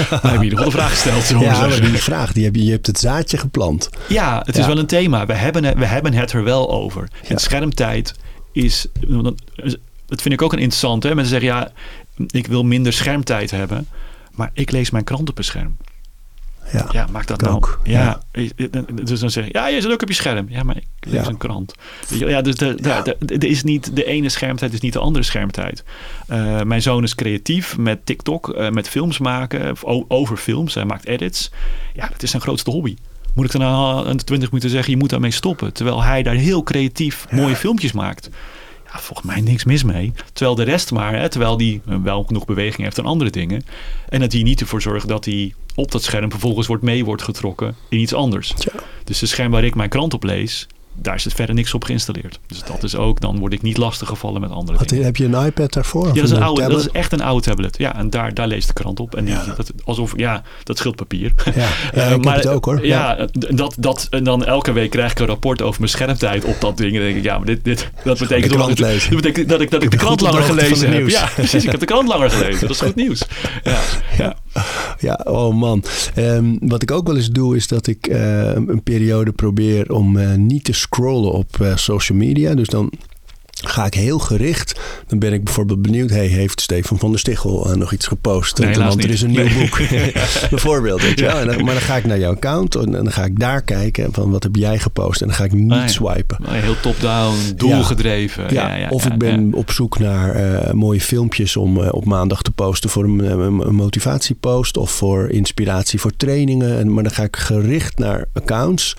[0.10, 1.42] maar heb je ieder geval de vraag gesteld.
[1.42, 3.90] Ja, maar die vraag, die heb je, je hebt het zaadje geplant.
[4.08, 4.62] Ja, het ja.
[4.62, 5.26] is wel een thema.
[5.26, 7.10] We hebben, het, we hebben het er wel over.
[7.22, 7.30] Ja.
[7.30, 8.16] En schermtijd
[8.52, 8.88] is...
[10.06, 11.04] Dat vind ik ook een interessant.
[11.04, 11.16] Hè?
[11.16, 11.72] Mensen zeggen, ja,
[12.28, 13.88] ik wil minder schermtijd hebben.
[14.32, 15.78] Maar ik lees mijn krant op een scherm.
[16.72, 17.56] Ja, ja maak dat nou.
[17.56, 17.80] Ook.
[17.84, 18.22] Ja.
[18.32, 18.82] ja.
[19.04, 20.46] Dus dan zeg je, ja, je zit ook op je scherm.
[20.50, 21.28] Ja, maar ik lees ja.
[21.28, 21.74] een krant.
[22.08, 25.24] Ja, dus de, de, de, de, is niet, de ene schermtijd is niet de andere
[25.26, 25.84] schermtijd.
[26.30, 29.76] Uh, mijn zoon is creatief met TikTok, uh, met films maken,
[30.08, 30.74] over films.
[30.74, 31.52] Hij maakt edits.
[31.94, 32.96] Ja, dat is zijn grootste hobby.
[33.34, 35.74] Moet ik dan aan 20 minuten zeggen, je moet daarmee stoppen.
[35.74, 38.30] Terwijl hij daar heel creatief mooie filmpjes maakt
[39.02, 40.14] volgens mij niks mis mee.
[40.34, 43.66] Terwijl de rest maar, hè, terwijl die wel genoeg beweging heeft en andere dingen.
[44.10, 47.22] En dat die niet ervoor zorgt dat hij op dat scherm vervolgens wordt mee wordt
[47.22, 48.54] getrokken in iets anders.
[48.58, 48.80] Ja.
[49.04, 50.68] Dus de scherm waar ik mijn krant op lees,
[51.02, 52.40] daar is verder niks op geïnstalleerd.
[52.48, 55.06] Dus dat is ook, dan word ik niet lastiggevallen met andere Wat, dingen.
[55.06, 56.08] heb je een iPad daarvoor?
[56.08, 56.78] Ja, dat is, een oude, tablet?
[56.82, 57.78] dat is echt een oude tablet.
[57.78, 59.16] Ja, en daar, daar leest de krant op.
[59.16, 59.54] En die, Ja.
[59.58, 61.34] dat, alsof, ja, dat scheelt papier.
[61.46, 62.86] Ja, ja, Eh, heb het ook hoor.
[62.86, 66.56] Ja, Dat, dat, en dan elke week krijg ik een rapport over mijn schermtijd op
[66.62, 66.90] dat ding.
[66.92, 69.10] En dan denk ik, ja, maar dit, dit, dat betekent, De toch krant dat, dat
[69.22, 71.10] betekent dat ik, dat ik de krant langer gelezen heb.
[71.10, 71.64] Ja, precies.
[71.64, 72.62] Ik heb de krant langer gelezen.
[72.62, 73.24] Dat is goed nieuws.
[73.64, 73.80] Ja,
[74.18, 74.36] ja.
[75.00, 75.84] Ja, oh man.
[76.16, 80.18] Ehm, wat ik ook wel eens doe, is dat ik eh, een periode probeer om
[80.18, 82.54] eh, niet te scrollen op eh, social media.
[82.56, 82.92] Dus dan
[83.68, 84.80] ga ik heel gericht.
[85.08, 86.10] Dan ben ik bijvoorbeeld benieuwd.
[86.10, 88.58] Hey, heeft Stefan van der Stichel eh, nog iets gepost?
[88.58, 89.54] Nee, Want er is een nieuw Nee.
[89.60, 89.78] boek.
[90.50, 91.02] Bijvoorbeeld.
[91.02, 91.38] Weet je wel.
[91.40, 94.14] En dan, maar dan ga ik naar jouw account en dan ga ik daar kijken
[94.14, 95.22] van wat heb jij gepost.
[95.22, 95.88] En dan ga ik niet Ah, ja.
[95.88, 96.38] swipen.
[96.50, 98.44] Heel top-down, doelgedreven.
[98.44, 99.58] Ja, Ja, ja, of ja, ik ben ja.
[99.58, 103.76] op zoek naar eh, mooie filmpjes om op maandag te posten voor een, een, een
[103.76, 106.78] motivatiepost of voor inspiratie voor trainingen.
[106.80, 108.96] En, maar dan ga ik gericht naar accounts.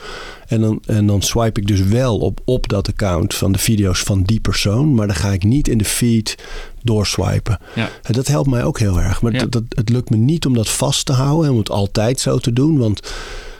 [0.46, 4.00] En dan, en dan swipe ik dus wel op, op dat account van de video's
[4.00, 4.94] van die persoon.
[4.94, 6.34] Maar dan ga ik niet in de feed
[6.82, 7.58] doorswipen.
[7.74, 7.88] Ja.
[8.02, 9.22] En dat helpt mij ook heel erg.
[9.22, 9.38] Maar Ja.
[9.38, 12.20] dat, dat, het lukt me niet om dat vast te houden en om het altijd
[12.20, 12.78] zo te doen.
[12.78, 13.00] Want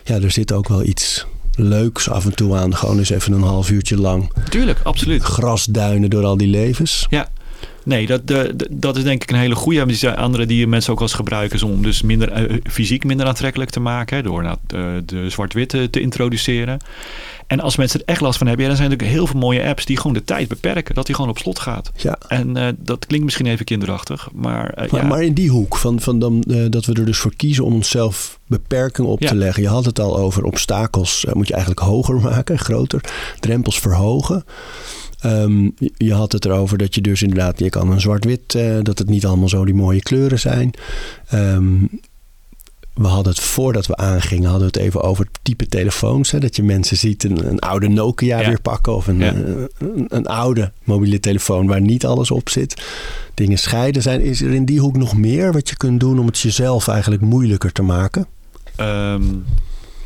[0.04, 1.26] ja, er zit ook wel iets
[1.58, 2.76] leuks af en toe aan.
[2.76, 5.22] Gewoon eens even een half uurtje lang Tuurlijk, absoluut.
[5.22, 7.06] grasduinen door al die levens.
[7.10, 7.28] Ja.
[7.86, 9.80] Nee, dat, de, dat is denk ik een hele goede.
[9.80, 13.70] Er zijn andere die mensen ook als gebruiken om dus minder, eh, fysiek minder aantrekkelijk
[13.70, 14.24] te maken.
[14.24, 16.78] Door nou, de, de zwart-witte te introduceren.
[17.46, 19.48] En als mensen er echt last van hebben, ja, dan zijn er natuurlijk heel veel
[19.48, 20.94] mooie apps die gewoon de tijd beperken.
[20.94, 21.92] Dat die gewoon op slot gaat.
[21.96, 22.18] Ja.
[22.28, 25.06] En eh, dat klinkt misschien even kinderachtig, maar, eh, Maar, ja.
[25.06, 27.72] maar in die hoek, van, van dan, eh, dat we er dus voor kiezen om
[27.74, 29.28] onszelf beperkingen op Ja.
[29.28, 29.62] te leggen.
[29.62, 33.00] Je had het al over obstakels, eh, moet je eigenlijk hoger maken, groter.
[33.40, 34.44] Drempels verhogen.
[35.30, 38.98] Ehm, je- had het erover dat je dus inderdaad, je kan een zwart-wit, eh, dat
[38.98, 40.70] het niet allemaal zo die mooie kleuren zijn.
[41.28, 41.74] Ehm,
[42.94, 46.30] we hadden het voordat we aangingen, hadden we het even over het type telefoons.
[46.30, 48.48] Hè, dat je mensen ziet een, een oude Nokia Ja.
[48.48, 49.34] weer pakken of een, Ja.
[49.34, 49.40] eh,
[49.78, 52.82] een, een oude mobiele telefoon waar niet alles op zit.
[53.34, 54.20] Dingen scheiden zijn.
[54.20, 57.22] Is er in die hoek nog meer wat je kunt doen om het jezelf eigenlijk
[57.22, 58.26] moeilijker te maken?
[58.76, 59.22] Ehm,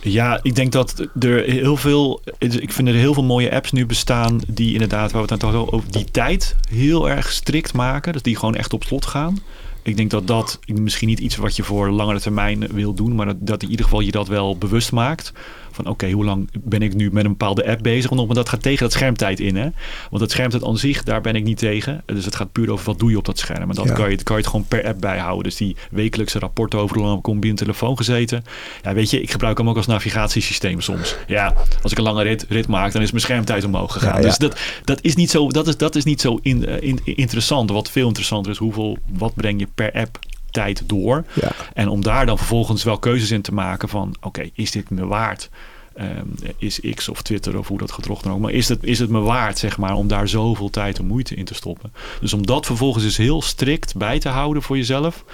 [0.02, 2.22] ja, ik denk dat er heel veel.
[2.38, 4.40] Ik vind er heel veel mooie apps nu bestaan.
[4.46, 8.12] die inderdaad, waar we het net al over die tijd heel erg strikt maken.
[8.12, 9.38] Dus die gewoon echt op slot gaan.
[9.82, 13.14] Ik denk dat dat misschien niet iets wat je voor langere termijn wil doen.
[13.14, 15.32] maar dat, dat in ieder geval je dat wel bewust maakt.
[15.72, 18.10] Van oké, hoe lang ben ik nu met een bepaalde app bezig?
[18.10, 19.56] Want dat gaat tegen dat schermtijd in.
[19.56, 19.68] Hè?
[20.10, 22.02] Want het schermtijd aan zich, daar ben ik niet tegen.
[22.06, 23.68] Dus het gaat puur over wat doe je op dat scherm.
[23.70, 23.92] En dat Ja.
[23.94, 25.44] kan, je, kan je het gewoon per app bijhouden.
[25.44, 28.44] Dus die wekelijkse rapporten over hoe lang heb ik op een telefoon gezeten.
[28.82, 31.16] Ja, weet je, ik gebruik hem ook als navigatiesysteem soms.
[31.26, 34.12] Ja, als ik een lange rit, rit maak, dan is mijn schermtijd omhoog gegaan.
[34.14, 34.26] Ja, ja.
[34.26, 37.00] Dus dat, dat is niet zo, dat is, dat is niet zo in, eh, in-
[37.04, 37.70] interessant.
[37.70, 40.18] Wat veel interessanter is, hoeveel, wat breng je per app
[40.50, 41.24] tijd door?
[41.32, 41.52] Ja.
[41.74, 44.14] En om daar dan vervolgens wel keuzes in te maken van...
[44.20, 45.50] oké, is dit me waard?
[45.94, 46.26] Ehm,
[46.58, 48.40] is X of Twitter of hoe dat gedrocht dan ook.
[48.40, 51.34] Maar is het, is het me waard, zeg maar, om daar zoveel tijd en moeite
[51.34, 51.92] in te stoppen?
[52.20, 55.24] Dus om dat vervolgens eens heel strikt bij te houden voor jezelf...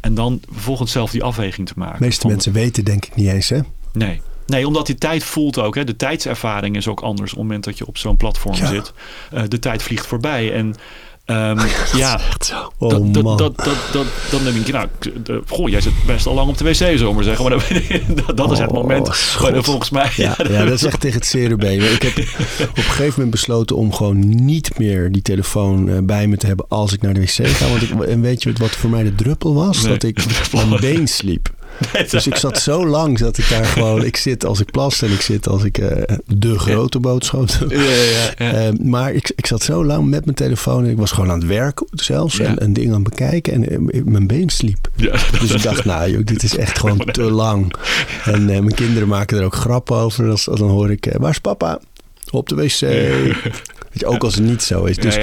[0.00, 1.98] en dan vervolgens zelf die afweging te maken.
[1.98, 3.58] De meeste mensen weten denk ik niet eens hè?
[3.92, 4.20] Nee.
[4.46, 5.74] Nee, omdat die tijd voelt ook.
[5.74, 5.84] Hè.
[5.84, 8.66] De tijdservaring is ook anders op het moment dat je op zo'n platform Ja.
[8.66, 8.92] zit.
[9.30, 10.52] Eh, de tijd vliegt voorbij.
[10.52, 10.74] En
[11.24, 11.58] ehm,
[11.96, 12.72] ja, Echt zo.
[12.78, 13.36] Oh dat, dat, man.
[13.36, 16.48] dat, dat, dat, dan denk je, nou, ik- de- goh, jij zit best al lang
[16.48, 17.44] op de wc, zullen we maar zeggen.
[17.48, 17.58] Maar
[18.24, 19.06] dat, dat is het Oh, moment.
[19.38, 20.10] waar volgens mij.
[20.16, 21.92] Ja, ja, dat is echt tegen het zere been.
[21.92, 22.16] Ik heb
[22.70, 26.46] op een gegeven moment besloten om gewoon niet meer die telefoon eh, bij me te
[26.46, 27.68] hebben als ik naar de wc ga.
[27.68, 29.82] Want ik, en weet je wat voor mij de druppel was?
[29.82, 31.48] Nee, dat ik aan mijn been sliep.
[32.10, 34.04] Dus ik zat zo lang dat ik daar gewoon...
[34.04, 37.72] Ik zit als ik plas en ik zit als ik eh, de grote boodschap doe.
[38.34, 41.38] Eh, maar ik, ik zat zo lang met mijn telefoon en ik was gewoon aan
[41.38, 42.38] het werken zelfs.
[42.38, 44.88] En een ding aan het bekijken en eh, mijn been sliep.
[45.40, 47.74] Dus ik dacht, nou joh, dit is echt gewoon te lang.
[48.24, 50.30] En mijn kinderen maken er ook grappen over.
[50.30, 51.80] Als, als dan hoor ik, waar is papa?
[52.30, 52.80] Op de wc.
[53.94, 54.96] Je, ook als het niet zo is.
[54.96, 55.16] Dus,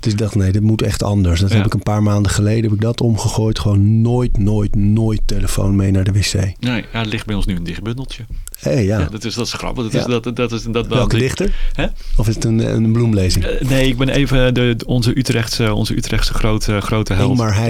[0.00, 1.40] dus ik dacht, nee, dit moet echt anders.
[1.40, 3.58] Dat heb ik een paar maanden geleden heb ik dat omgegooid.
[3.58, 6.32] Gewoon nooit, nooit, nooit telefoon mee naar de wc.
[6.60, 8.22] Nee, ja, er ligt bij ons nu een dicht bundeltje.
[8.58, 8.98] hey, ja.
[8.98, 9.82] Ja, dat, is, dat is grappig.
[9.84, 9.98] Dat Ja.
[9.98, 11.54] is, dat, dat is, dat, Welke dat- dichter?
[11.72, 11.86] Hè?
[12.16, 13.44] Of is het een, een bloemlezing?
[13.44, 17.30] Eh, Nee, ik ben even de, onze, Utrechtse, onze Utrechtse grote, grote held.
[17.30, 17.68] Ingmar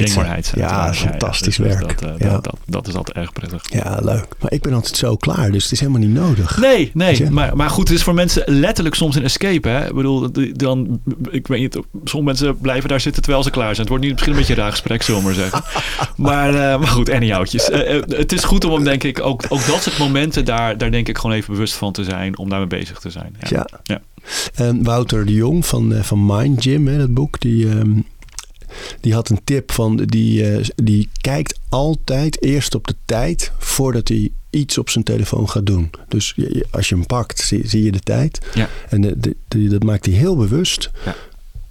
[0.57, 2.01] Ja, fantastisch Dus werk.
[2.01, 2.31] Dat, eh, Ja.
[2.31, 3.63] dat, dat, dat is altijd erg prettig.
[3.73, 4.27] Ja, leuk.
[4.41, 6.59] Maar ik ben altijd zo klaar, dus het is helemaal niet nodig.
[6.61, 7.31] Nee, nee.
[7.31, 9.69] Maar, maar goed, het is voor mensen letterlijk soms een escape.
[9.69, 9.87] Hè?
[9.89, 11.01] Ik bedoel, dan,
[11.31, 11.75] ik weet niet,
[12.05, 13.81] sommige mensen blijven daar zitten terwijl ze klaar zijn.
[13.81, 15.63] Het wordt nu misschien een beetje een raar gesprek, zullen we maar zeggen.
[16.17, 17.71] maar, eh, maar goed, anyhowtjes.
[17.71, 20.91] Eh, eh, het is goed om denk ik, ook, ook dat soort momenten daar, daar
[20.91, 22.39] denk ik gewoon even bewust van te zijn.
[22.39, 23.37] Om daarmee bezig te zijn.
[23.49, 23.49] Ja.
[23.49, 23.81] Ja.
[23.83, 24.01] Ja.
[24.55, 27.91] En Wouter de Jong van, van Mind Gym, hè, dat boek, die, ehm,
[29.01, 34.09] die had een tip van die, eh, die kijkt altijd eerst op de tijd voordat
[34.09, 35.91] hij iets op zijn telefoon gaat doen.
[36.09, 38.39] Dus je- je- als je hem pakt, zie, zie je de tijd.
[38.55, 38.69] Ja.
[38.89, 40.91] En de, de- de- dat maakt hij heel bewust.
[41.05, 41.17] Ja.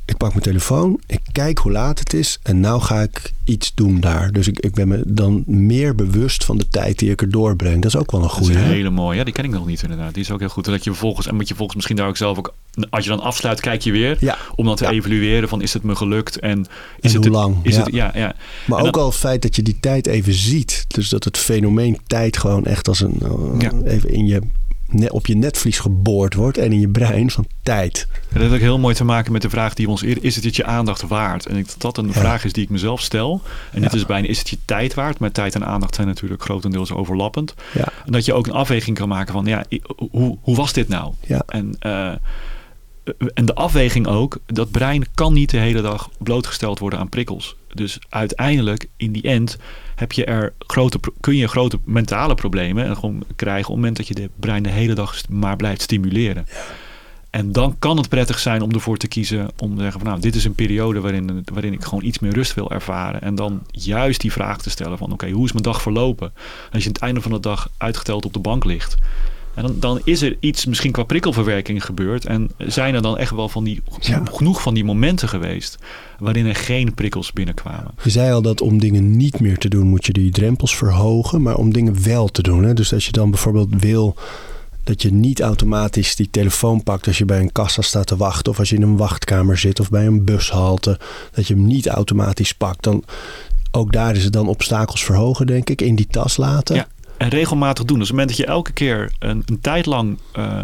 [0.10, 3.72] Ik pak mijn telefoon, ik kijk hoe laat het is en nou ga ik iets
[3.76, 4.32] doen daar.
[4.32, 7.82] Dus ik, ik ben me dan meer bewust van de tijd die ik er doorbreng.
[7.82, 8.60] Dat is ook wel een Dat is goede.
[8.62, 9.18] een hele mooie.
[9.18, 10.14] Ja, die ken ik nog niet inderdaad.
[10.14, 10.66] Die is ook heel goed.
[10.66, 12.54] Dat je vervolgens, en moet je volgens misschien daar ook zelf ook...
[12.90, 14.18] Als je dan afsluit, kijk je weer.
[14.20, 14.38] Ja.
[14.56, 14.90] Om dan te Ja.
[14.92, 16.66] evalueren van is het me gelukt en is
[17.14, 17.84] En het hoe lang, Is ja.
[17.84, 18.36] Het, ja, ja.
[18.68, 20.86] Maar En ook dan- al het feit dat je die tijd even ziet.
[20.88, 24.42] Dus dat het fenomeen tijd gewoon echt als een eh, even in je,
[25.08, 28.08] op je netvlies geboord wordt en in je brein van tijd.
[28.32, 30.24] Dat heeft ook heel mooi te maken met de vraag die we ons eerder...
[30.24, 31.46] Is het het je aandacht waard?
[31.46, 32.14] En ik, dat dat een Ja.
[32.14, 33.42] vraag is die ik mezelf stel.
[33.72, 33.98] En dit Ja.
[33.98, 35.20] is bijna, is het je tijd waard?
[35.20, 37.54] Maar tijd en aandacht zijn natuurlijk grotendeels overlappend.
[37.74, 39.46] Ja, En dat je ook een afweging kan maken van...
[39.46, 39.64] Ja,
[40.12, 41.14] hoe, hoe was dit nou?
[41.48, 42.12] En, eh,
[43.34, 47.56] en de afweging ook, dat brein kan niet de hele dag blootgesteld worden aan prikkels.
[47.74, 49.58] Dus uiteindelijk, in die end,
[50.00, 53.98] heb je er grote, kun je grote mentale problemen en gewoon krijgen op het moment
[53.98, 56.46] dat je de brein de hele dag maar blijft stimuleren.
[57.30, 60.22] En dan kan het prettig zijn om ervoor te kiezen om te zeggen van nou,
[60.22, 63.22] dit is een periode waarin, waarin ik gewoon iets meer rust wil ervaren.
[63.22, 66.32] En dan juist die vraag te stellen van oké, hoe is mijn dag verlopen?
[66.72, 68.96] Als je aan het einde van de dag uitgeteld op de bank ligt.
[69.60, 72.26] En dan, dan is er iets misschien qua prikkelverwerking gebeurd.
[72.26, 74.22] En zijn er dan echt wel van die, Ja.
[74.32, 75.78] genoeg van die momenten geweest
[76.20, 77.92] waarin er geen prikkels binnenkwamen.
[78.04, 81.42] Je zei al dat om dingen niet meer te doen moet je die drempels verhogen,
[81.42, 82.64] maar om dingen wel te doen.
[82.64, 82.74] Hè?
[82.74, 84.16] Dus als je dan bijvoorbeeld wil
[84.84, 88.52] dat je niet automatisch die telefoon pakt als je bij een kassa staat te wachten
[88.52, 91.00] of als je in een wachtkamer zit of bij een bushalte,
[91.32, 93.04] dat je hem niet automatisch pakt, dan
[93.72, 96.76] ook daar is het dan obstakels verhogen, denk ik, in die tas laten.
[96.76, 96.88] Ja.
[97.20, 98.00] En regelmatig doen.
[98.00, 100.62] Dus op het moment dat je elke keer een, een tijd lang eh,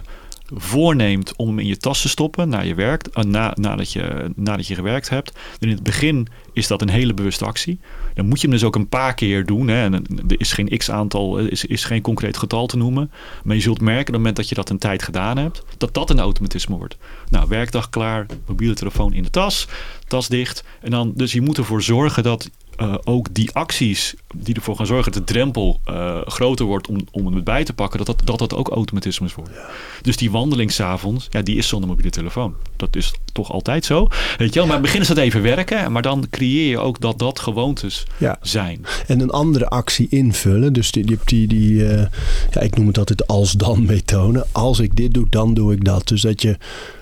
[0.54, 4.32] voorneemt om hem in je tas te stoppen na je werk, eh, na, nadat, je,
[4.36, 5.32] nadat je gewerkt hebt.
[5.60, 7.80] En in het begin is dat een hele bewuste actie.
[8.14, 9.68] Dan moet je hem dus ook een paar keer doen.
[9.68, 9.90] Hè.
[9.94, 13.12] Er is geen x-aantal, er is, is geen concreet getal te noemen.
[13.44, 15.94] Maar je zult merken op het moment dat je dat een tijd gedaan hebt, dat
[15.94, 16.98] dat een automatisme wordt.
[17.30, 19.68] Nou, werkdag klaar, mobiele telefoon in de tas,
[20.08, 20.64] tas dicht.
[20.82, 24.86] En dan, dus je moet ervoor zorgen dat eh, ook die acties die ervoor gaan
[24.86, 28.22] zorgen dat de drempel eh, groter wordt om, om hem bij te pakken, dat dat,
[28.26, 29.54] dat, dat ook automatismes worden.
[30.02, 32.56] Dus die wandeling s'avonds, ja, die is zonder mobiele telefoon.
[32.76, 34.08] Dat is toch altijd zo.
[34.38, 34.68] Weet je wel?
[34.68, 37.40] Maar in het begin is dat even werken, maar dan creëer je ook dat dat
[37.40, 38.38] gewoontes Ja.
[38.42, 38.86] zijn.
[39.08, 40.74] En een andere actie invullen.
[40.74, 42.06] Dus die, die, die, die eh,
[42.52, 44.46] ja, ik noem het altijd als-dan methode.
[44.52, 46.08] Als ik dit doe, dan doe ik dat.
[46.08, 46.58] Dus dat je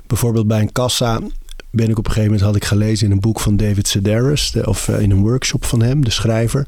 [0.08, 1.20] bijvoorbeeld bij een kassa
[1.76, 4.52] ben ik op een gegeven moment had ik gelezen in een boek van David Sedaris,
[4.52, 6.66] de- of eh, in een workshop van hem, de schrijver.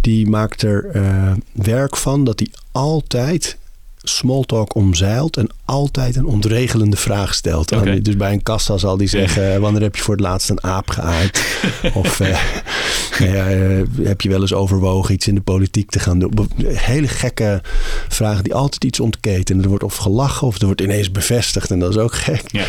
[0.00, 3.58] Die maakt er eh, werk van dat hij altijd
[4.02, 7.72] smalltalk omzeilt en altijd een ontregelende vraag stelt.
[7.72, 10.50] aan Dus bij een kassa zal die zeggen: eh, Wanneer heb je voor het laatst
[10.50, 11.40] een aap geaaid?
[11.94, 12.18] of
[13.18, 13.44] nou ja,
[14.02, 16.32] heb je wel eens overwogen iets in de politiek te gaan doen?
[16.64, 17.60] Hele gekke
[18.08, 19.62] vragen die altijd iets ontketen.
[19.62, 22.42] Er wordt of gelachen of er wordt ineens bevestigd en dat is ook gek.
[22.46, 22.64] Ja.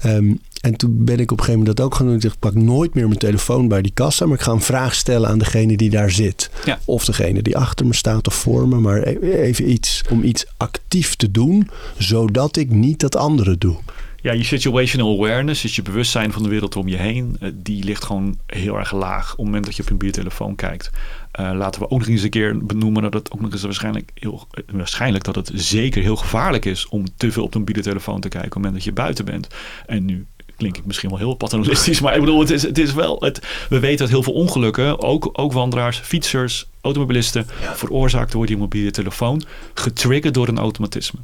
[0.00, 2.16] Ehm, en toen ben ik op een gegeven moment dat ook gaan doen.
[2.16, 5.28] Ik pak nooit meer mijn telefoon bij die kassa, maar ik ga een vraag stellen
[5.28, 6.50] aan degene die daar zit.
[6.64, 6.78] Ja.
[6.84, 10.46] Of degene die achter me staat of voor me, maar e- even iets om iets
[10.56, 13.76] actief te doen, zodat ik niet dat andere doe.
[14.22, 17.84] Ja, je situational awareness, dus je bewustzijn van de wereld om je heen, eh, die
[17.84, 20.90] ligt gewoon heel erg laag op het moment dat je op je mobiele telefoon kijkt.
[21.30, 24.10] Eh, laten we ook nog eens een keer benoemen dat het ook nog eens waarschijnlijk,
[24.14, 27.82] heel, eh, waarschijnlijk dat het zeker heel gevaarlijk is om te veel op de mobiele
[27.82, 29.46] telefoon te kijken op het moment dat je buiten bent.
[29.86, 30.26] En nu
[30.60, 33.40] klink ik misschien wel heel paternalistisch, maar ik bedoel, het is, het is wel, het,
[33.68, 38.90] we weten dat heel veel ongelukken, ook, ook wandelaars, fietsers, automobilisten, veroorzaakt door die mobiele
[38.90, 39.42] telefoon,
[39.74, 41.18] getriggerd door een automatisme.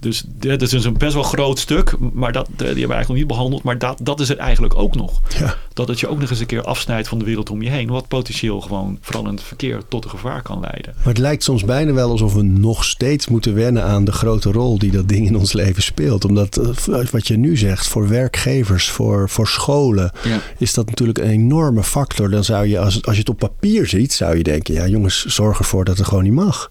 [0.00, 3.08] Dus dit is dus een best wel groot stuk, maar dat, die hebben we eigenlijk
[3.08, 3.62] nog niet behandeld.
[3.62, 5.20] Maar dat, dat is het eigenlijk ook nog.
[5.38, 5.56] Ja.
[5.72, 7.88] Dat het je ook nog eens een keer afsnijdt van de wereld om je heen.
[7.88, 10.94] Wat potentieel gewoon, vooral in het verkeer, tot een gevaar kan leiden.
[10.96, 14.52] Maar het lijkt soms bijna wel alsof we nog steeds moeten wennen aan de grote
[14.52, 16.24] rol die dat ding in ons leven speelt.
[16.24, 20.40] Omdat eh, wat je nu zegt, voor werkgevers, voor, voor scholen, Ja.
[20.58, 22.30] is dat natuurlijk een enorme factor.
[22.30, 25.24] Dan zou je, als, als je het op papier ziet, zou je denken, ja jongens,
[25.24, 26.70] zorg ervoor dat het gewoon niet mag.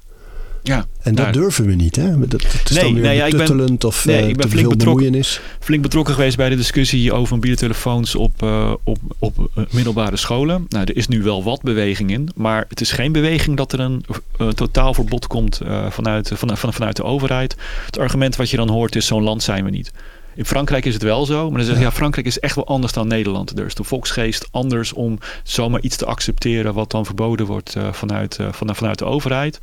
[0.64, 2.20] Ja, En dat nou, durven we niet, hè?
[2.20, 4.42] Dat, dat is Nee, dan weer nee, ja, ik ben- of nee, eh, ik ben
[4.42, 5.24] te flink veel betrokken.
[5.60, 10.18] flink betrokken geweest bij de discussie over mobiele telefoons op, eh, op, op eh, middelbare
[10.18, 10.66] scholen.
[10.70, 13.80] Nou, er is nu wel wat beweging in, maar het is geen beweging dat er
[13.80, 14.06] een
[14.38, 17.56] eh, totaal verbod komt eh, vanuit, van, van, vanuit de overheid.
[17.86, 19.92] Het argument wat je dan hoort is: zo'n land zijn we niet.
[20.36, 21.92] In Frankrijk is het wel zo, maar dan zeg je ja.
[21.92, 23.60] Frankrijk is echt wel anders dan Nederland.
[23.60, 27.94] Er is de volksgeest anders om zomaar iets te accepteren wat dan verboden wordt eh,
[27.94, 29.60] vanuit, eh, van, vanuit de overheid.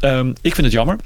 [0.00, 0.96] Ehm, ik vind het jammer.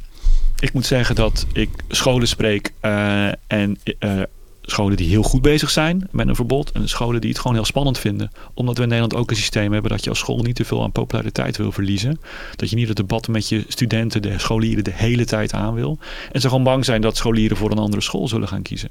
[0.58, 4.20] Ik moet zeggen dat ik scholen spreek eh, en eh,
[4.62, 6.72] scholen die heel goed bezig zijn met een verbod.
[6.72, 8.30] En scholen die het gewoon heel spannend vinden.
[8.54, 10.82] Omdat we in Nederland ook een systeem hebben dat je als school niet te veel
[10.82, 12.20] aan populariteit wil verliezen.
[12.56, 15.98] Dat je niet het debat met je studenten, de scholieren, de hele tijd aan wil.
[16.32, 18.90] En ze gewoon bang zijn dat scholieren voor een andere school zullen gaan kiezen.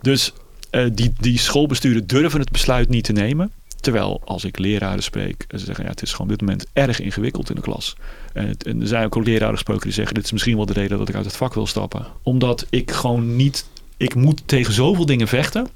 [0.00, 0.32] Dus
[0.70, 3.52] uh, die, die schoolbesturen durven het besluit niet te nemen.
[3.82, 7.00] Terwijl als ik leraren spreek, ze zeggen ja, het is gewoon op dit moment erg
[7.00, 7.96] ingewikkeld in de klas.
[8.32, 11.08] En, er zijn ook leraren gesproken die zeggen dit is misschien wel de reden dat
[11.08, 12.06] ik uit het vak wil stappen.
[12.22, 13.66] Omdat ik gewoon niet
[14.02, 15.68] ik moet tegen zoveel dingen vechten.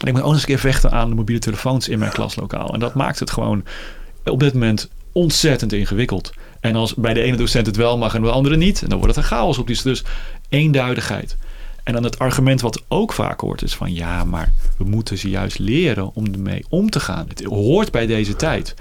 [0.00, 2.74] En ik moet ook eens een keer vechten aan de mobiele telefoons in mijn klaslokaal.
[2.74, 3.64] En dat maakt het gewoon
[4.24, 6.32] op dit moment ontzettend ingewikkeld.
[6.60, 9.14] En als bij de ene docent het wel mag en de andere niet, dan wordt
[9.14, 9.82] het een chaos op die.
[9.82, 10.04] Dus
[10.48, 11.36] eenduidigheid.
[11.84, 15.30] En dan het argument wat ook vaak hoort is van ja, maar we moeten ze
[15.30, 17.26] juist leren om ermee om te gaan.
[17.28, 18.74] Het hoort bij deze tijd.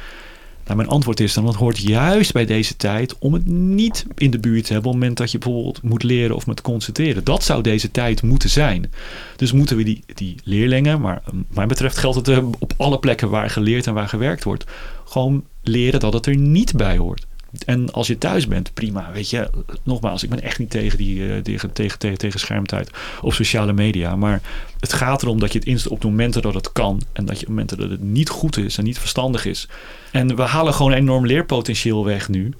[0.70, 4.32] Nou, mijn antwoord is dan, het hoort juist bij deze tijd om het niet in
[4.32, 7.24] de buurt te hebben op het moment dat je bijvoorbeeld moet leren of moet concentreren.
[7.24, 8.92] Dat zou deze tijd moeten zijn.
[9.36, 13.00] Dus moeten we die, die leerlingen, maar wat mij betreft geldt het eh, op alle
[13.00, 14.66] plekken waar geleerd en waar gewerkt wordt,
[15.06, 17.28] gewoon leren dat het er niet bij hoort.
[17.66, 19.12] En als je thuis bent, prima.
[19.12, 19.50] Weet je,
[19.84, 23.74] nogmaals, ik ben echt niet tegen, die, uh, tegen, tegen, tegen, tegen schermtijd op sociale
[23.74, 24.16] media.
[24.16, 24.42] Maar
[24.80, 27.02] het gaat erom dat je het inzet op de momenten dat het kan.
[27.14, 29.68] En dat je op momenten dat het niet goed is en niet verstandig is.
[30.12, 32.54] En we halen gewoon enorm leerpotentieel weg nu.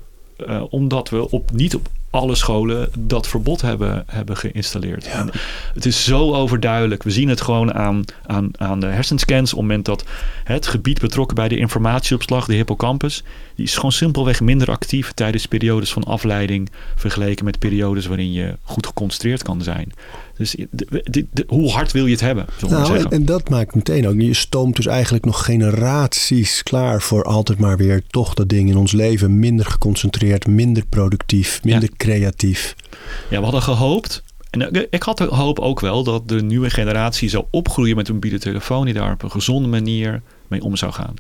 [0.48, 5.06] Uh, omdat we op, niet op alle scholen dat verbod hebben, hebben geïnstalleerd.
[5.06, 5.28] Ja.
[5.74, 7.04] Het is zo overduidelijk.
[7.04, 9.54] We zien het gewoon aan, aan, aan de hersenscans.
[9.54, 10.04] Op het moment dat
[10.44, 13.24] het gebied betrokken bij de informatieopslag, de hippocampus,
[13.56, 18.58] die is gewoon simpelweg minder actief tijdens periodes van afleiding vergeleken met periodes waarin je
[18.64, 19.94] goed geconcentreerd kan zijn.
[20.40, 22.46] Dus de, de, hoe hard wil je het hebben?
[22.68, 24.22] Nou, en, en, dat maakt meteen ook.
[24.22, 28.78] Je stoomt dus eigenlijk nog generaties klaar voor altijd maar weer toch dat ding in
[28.78, 29.40] ons leven.
[29.40, 32.76] Minder geconcentreerd, minder productief, minder creatief.
[33.30, 34.24] Ja, we hadden gehoopt.
[34.50, 38.14] En ik had de hoop ook wel dat de nieuwe generatie zou opgroeien met een
[38.14, 41.14] mobiele telefoon die daar op een gezonde manier mee om zou gaan.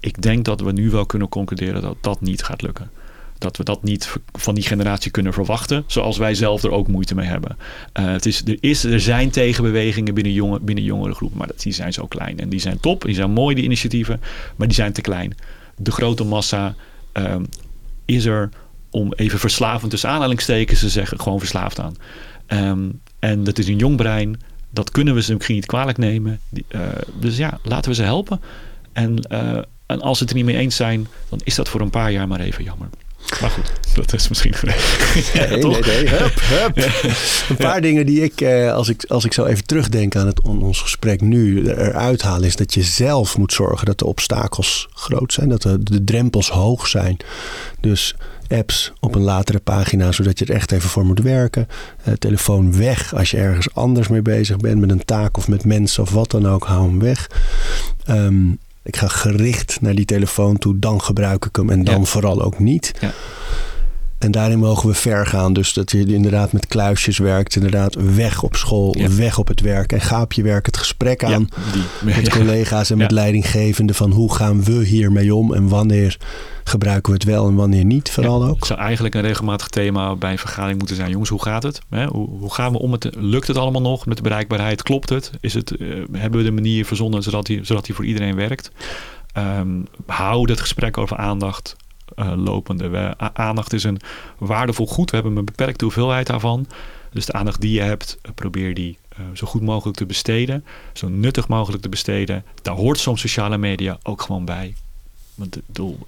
[0.00, 2.90] Ik denk dat we nu wel kunnen concluderen dat dat niet gaat lukken
[3.38, 5.84] dat we dat niet van die generatie kunnen verwachten.
[5.86, 7.56] Zoals wij zelf er ook moeite mee hebben.
[8.00, 11.38] Uh, het is, er, is, er zijn tegenbewegingen binnen, jonge, binnen jongere groepen.
[11.38, 12.38] Maar die zijn zo klein.
[12.38, 13.04] En die zijn top.
[13.04, 14.20] Die zijn mooi, die initiatieven.
[14.56, 15.34] Maar die zijn te klein.
[15.76, 16.74] De grote massa
[17.14, 17.36] uh,
[18.04, 18.48] is er
[18.90, 21.20] om even verslavend tussen aanhalingstekens te zeggen.
[21.20, 21.96] Gewoon verslaafd aan.
[22.48, 24.40] Um, en dat is een jong brein.
[24.70, 26.40] Dat kunnen we ze misschien niet kwalijk nemen.
[26.68, 26.80] Uh,
[27.20, 28.40] dus ja, laten we ze helpen.
[28.92, 31.80] En, uh, en als ze het er niet mee eens zijn, dan is dat voor
[31.80, 32.88] een paar jaar maar even jammer.
[33.40, 34.54] Maar goed, dat is misschien
[35.32, 36.76] ja, nee, nee, nee, hup, hup.
[37.48, 40.40] Een paar dingen die ik, eh, als ik, als ik zo even terugdenk aan het,
[40.40, 45.32] ons gesprek nu, eruit haal, is dat je zelf moet zorgen dat de obstakels groot
[45.32, 47.16] zijn, dat de, de drempels hoog zijn.
[47.80, 48.14] Dus
[48.48, 51.68] apps op een latere pagina, zodat je er echt even voor moet werken.
[52.08, 55.64] Uh, telefoon weg als je ergens anders mee bezig bent, met een taak of met
[55.64, 57.30] mensen of wat dan ook, hou hem weg.
[58.10, 62.42] Um, ik ga gericht naar die telefoon toe, dan gebruik ik hem en dan vooral
[62.42, 62.92] ook niet.
[63.00, 63.12] Ja.
[64.26, 65.52] En daarin mogen we ver gaan.
[65.52, 67.56] Dus dat je inderdaad met kluisjes werkt.
[67.56, 69.92] Inderdaad weg op school, weg op het werk.
[69.92, 71.48] En ga op je werk het gesprek aan
[72.02, 73.94] met collega's en met leidinggevenden.
[73.94, 76.18] Van hoe gaan we hiermee om en wanneer
[76.64, 78.56] gebruiken we het wel en wanneer niet vooral ook.
[78.56, 81.10] Het zou eigenlijk een regelmatig thema bij een vergadering moeten zijn.
[81.10, 81.80] Jongens, hoe gaat het?
[82.08, 83.08] Hoe, gaan we om het?
[83.18, 84.82] Lukt het allemaal nog met de bereikbaarheid?
[84.82, 85.30] Klopt het?
[85.40, 88.70] Is het uh, hebben we de manier verzonnen zodat die, zodat die voor iedereen werkt?
[89.58, 91.76] Um, hou het gesprek over aandacht
[92.16, 93.14] uh, lopende.
[93.32, 94.00] Aandacht is een
[94.38, 95.10] waardevol goed.
[95.10, 96.66] We hebben een beperkte hoeveelheid daarvan.
[97.10, 100.64] Dus de aandacht die je hebt, uh, probeer die uh, zo goed mogelijk te besteden.
[100.92, 102.44] Zo nuttig mogelijk te besteden.
[102.62, 104.74] Daar hoort soms sociale media ook gewoon bij.
[105.34, 105.58] Want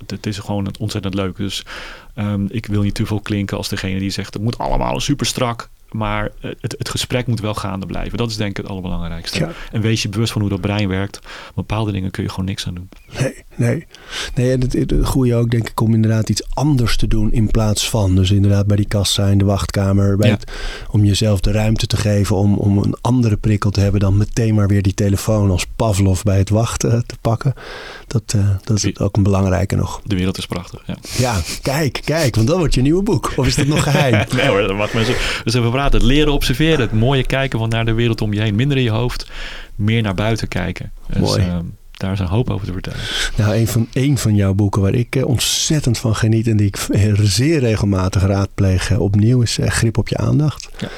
[0.07, 1.37] het is gewoon ontzettend leuk.
[1.37, 1.65] Dus
[2.15, 4.35] um, ik wil niet te veel klinken als degene die zegt...
[4.35, 5.69] het moet allemaal super strak.
[5.91, 8.19] Maar het, het, gesprek moet wel gaande blijven.
[8.19, 9.39] Dat is denk ik het allerbelangrijkste.
[9.39, 9.51] Ja.
[9.73, 11.21] En wees je bewust van hoe dat brein werkt.
[11.55, 12.89] Bepaalde dingen kun je gewoon niks aan doen.
[13.19, 13.87] Nee, nee.
[14.35, 17.51] nee en het, het goede ook denk ik om inderdaad iets anders te doen in
[17.51, 18.15] plaats van.
[18.15, 20.17] Dus inderdaad bij die kassa in de wachtkamer.
[20.17, 20.35] Bij ja.
[20.35, 20.53] het,
[20.91, 24.55] om jezelf de ruimte te geven om, om een andere prikkel te hebben dan meteen
[24.55, 27.55] maar weer die telefoon als Pavlov bij het wachten te pakken.
[28.09, 30.01] Dat, uh, dat is ook een belangrijke nog.
[30.05, 30.97] De wereld is prachtig, ja.
[31.17, 33.33] Ja, kijk, kijk, want dan wordt je nieuwe boek.
[33.37, 34.27] Of is dit nog geheim?
[34.37, 35.15] nee hoor, dat mag mensen.
[35.45, 35.99] Dus we praten.
[35.99, 38.55] Het leren observeren, het mooie kijken van naar de wereld om je heen.
[38.55, 39.31] Minder in je hoofd,
[39.75, 40.93] meer naar buiten kijken.
[41.07, 41.47] Dus, Mooi.
[41.47, 41.59] Uh,
[41.93, 43.01] daar is een hoop over te vertellen.
[43.37, 46.87] Nou, een van, een van jouw boeken waar ik ontzettend van geniet en die ik
[47.23, 50.69] zeer regelmatig raadpleeg opnieuw is Grip op je aandacht.
[50.79, 50.89] Ja.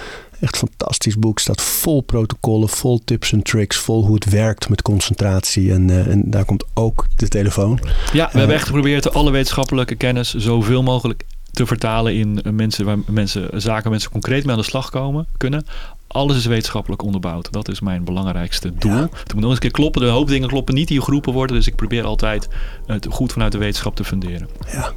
[0.40, 1.38] Echt fantastisch boek.
[1.38, 5.72] Staat vol protocollen, vol tips en tricks, vol hoe het werkt met concentratie.
[5.72, 7.80] En, uh, en daar komt ook de telefoon.
[8.12, 12.98] Ja, we hebben echt geprobeerd alle wetenschappelijke kennis zoveel mogelijk te vertalen in mensen waar
[13.06, 15.66] mensen, zaken mensen concreet mee aan de slag komen, kunnen.
[16.06, 17.52] Alles is wetenschappelijk onderbouwd.
[17.52, 18.92] Dat is mijn belangrijkste doel.
[18.92, 19.00] Ja.
[19.00, 20.02] Het moet nog eens een keer kloppen.
[20.02, 21.56] De hoop dingen kloppen niet die geroepen worden.
[21.56, 22.48] Dus ik probeer altijd
[22.86, 24.48] het goed vanuit de wetenschap te funderen.
[24.72, 24.92] Ja,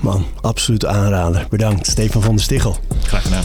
[0.00, 1.46] man, absoluut aanrader.
[1.50, 2.76] Bedankt, Stefan van der Stichel.
[3.02, 3.44] Graag gedaan.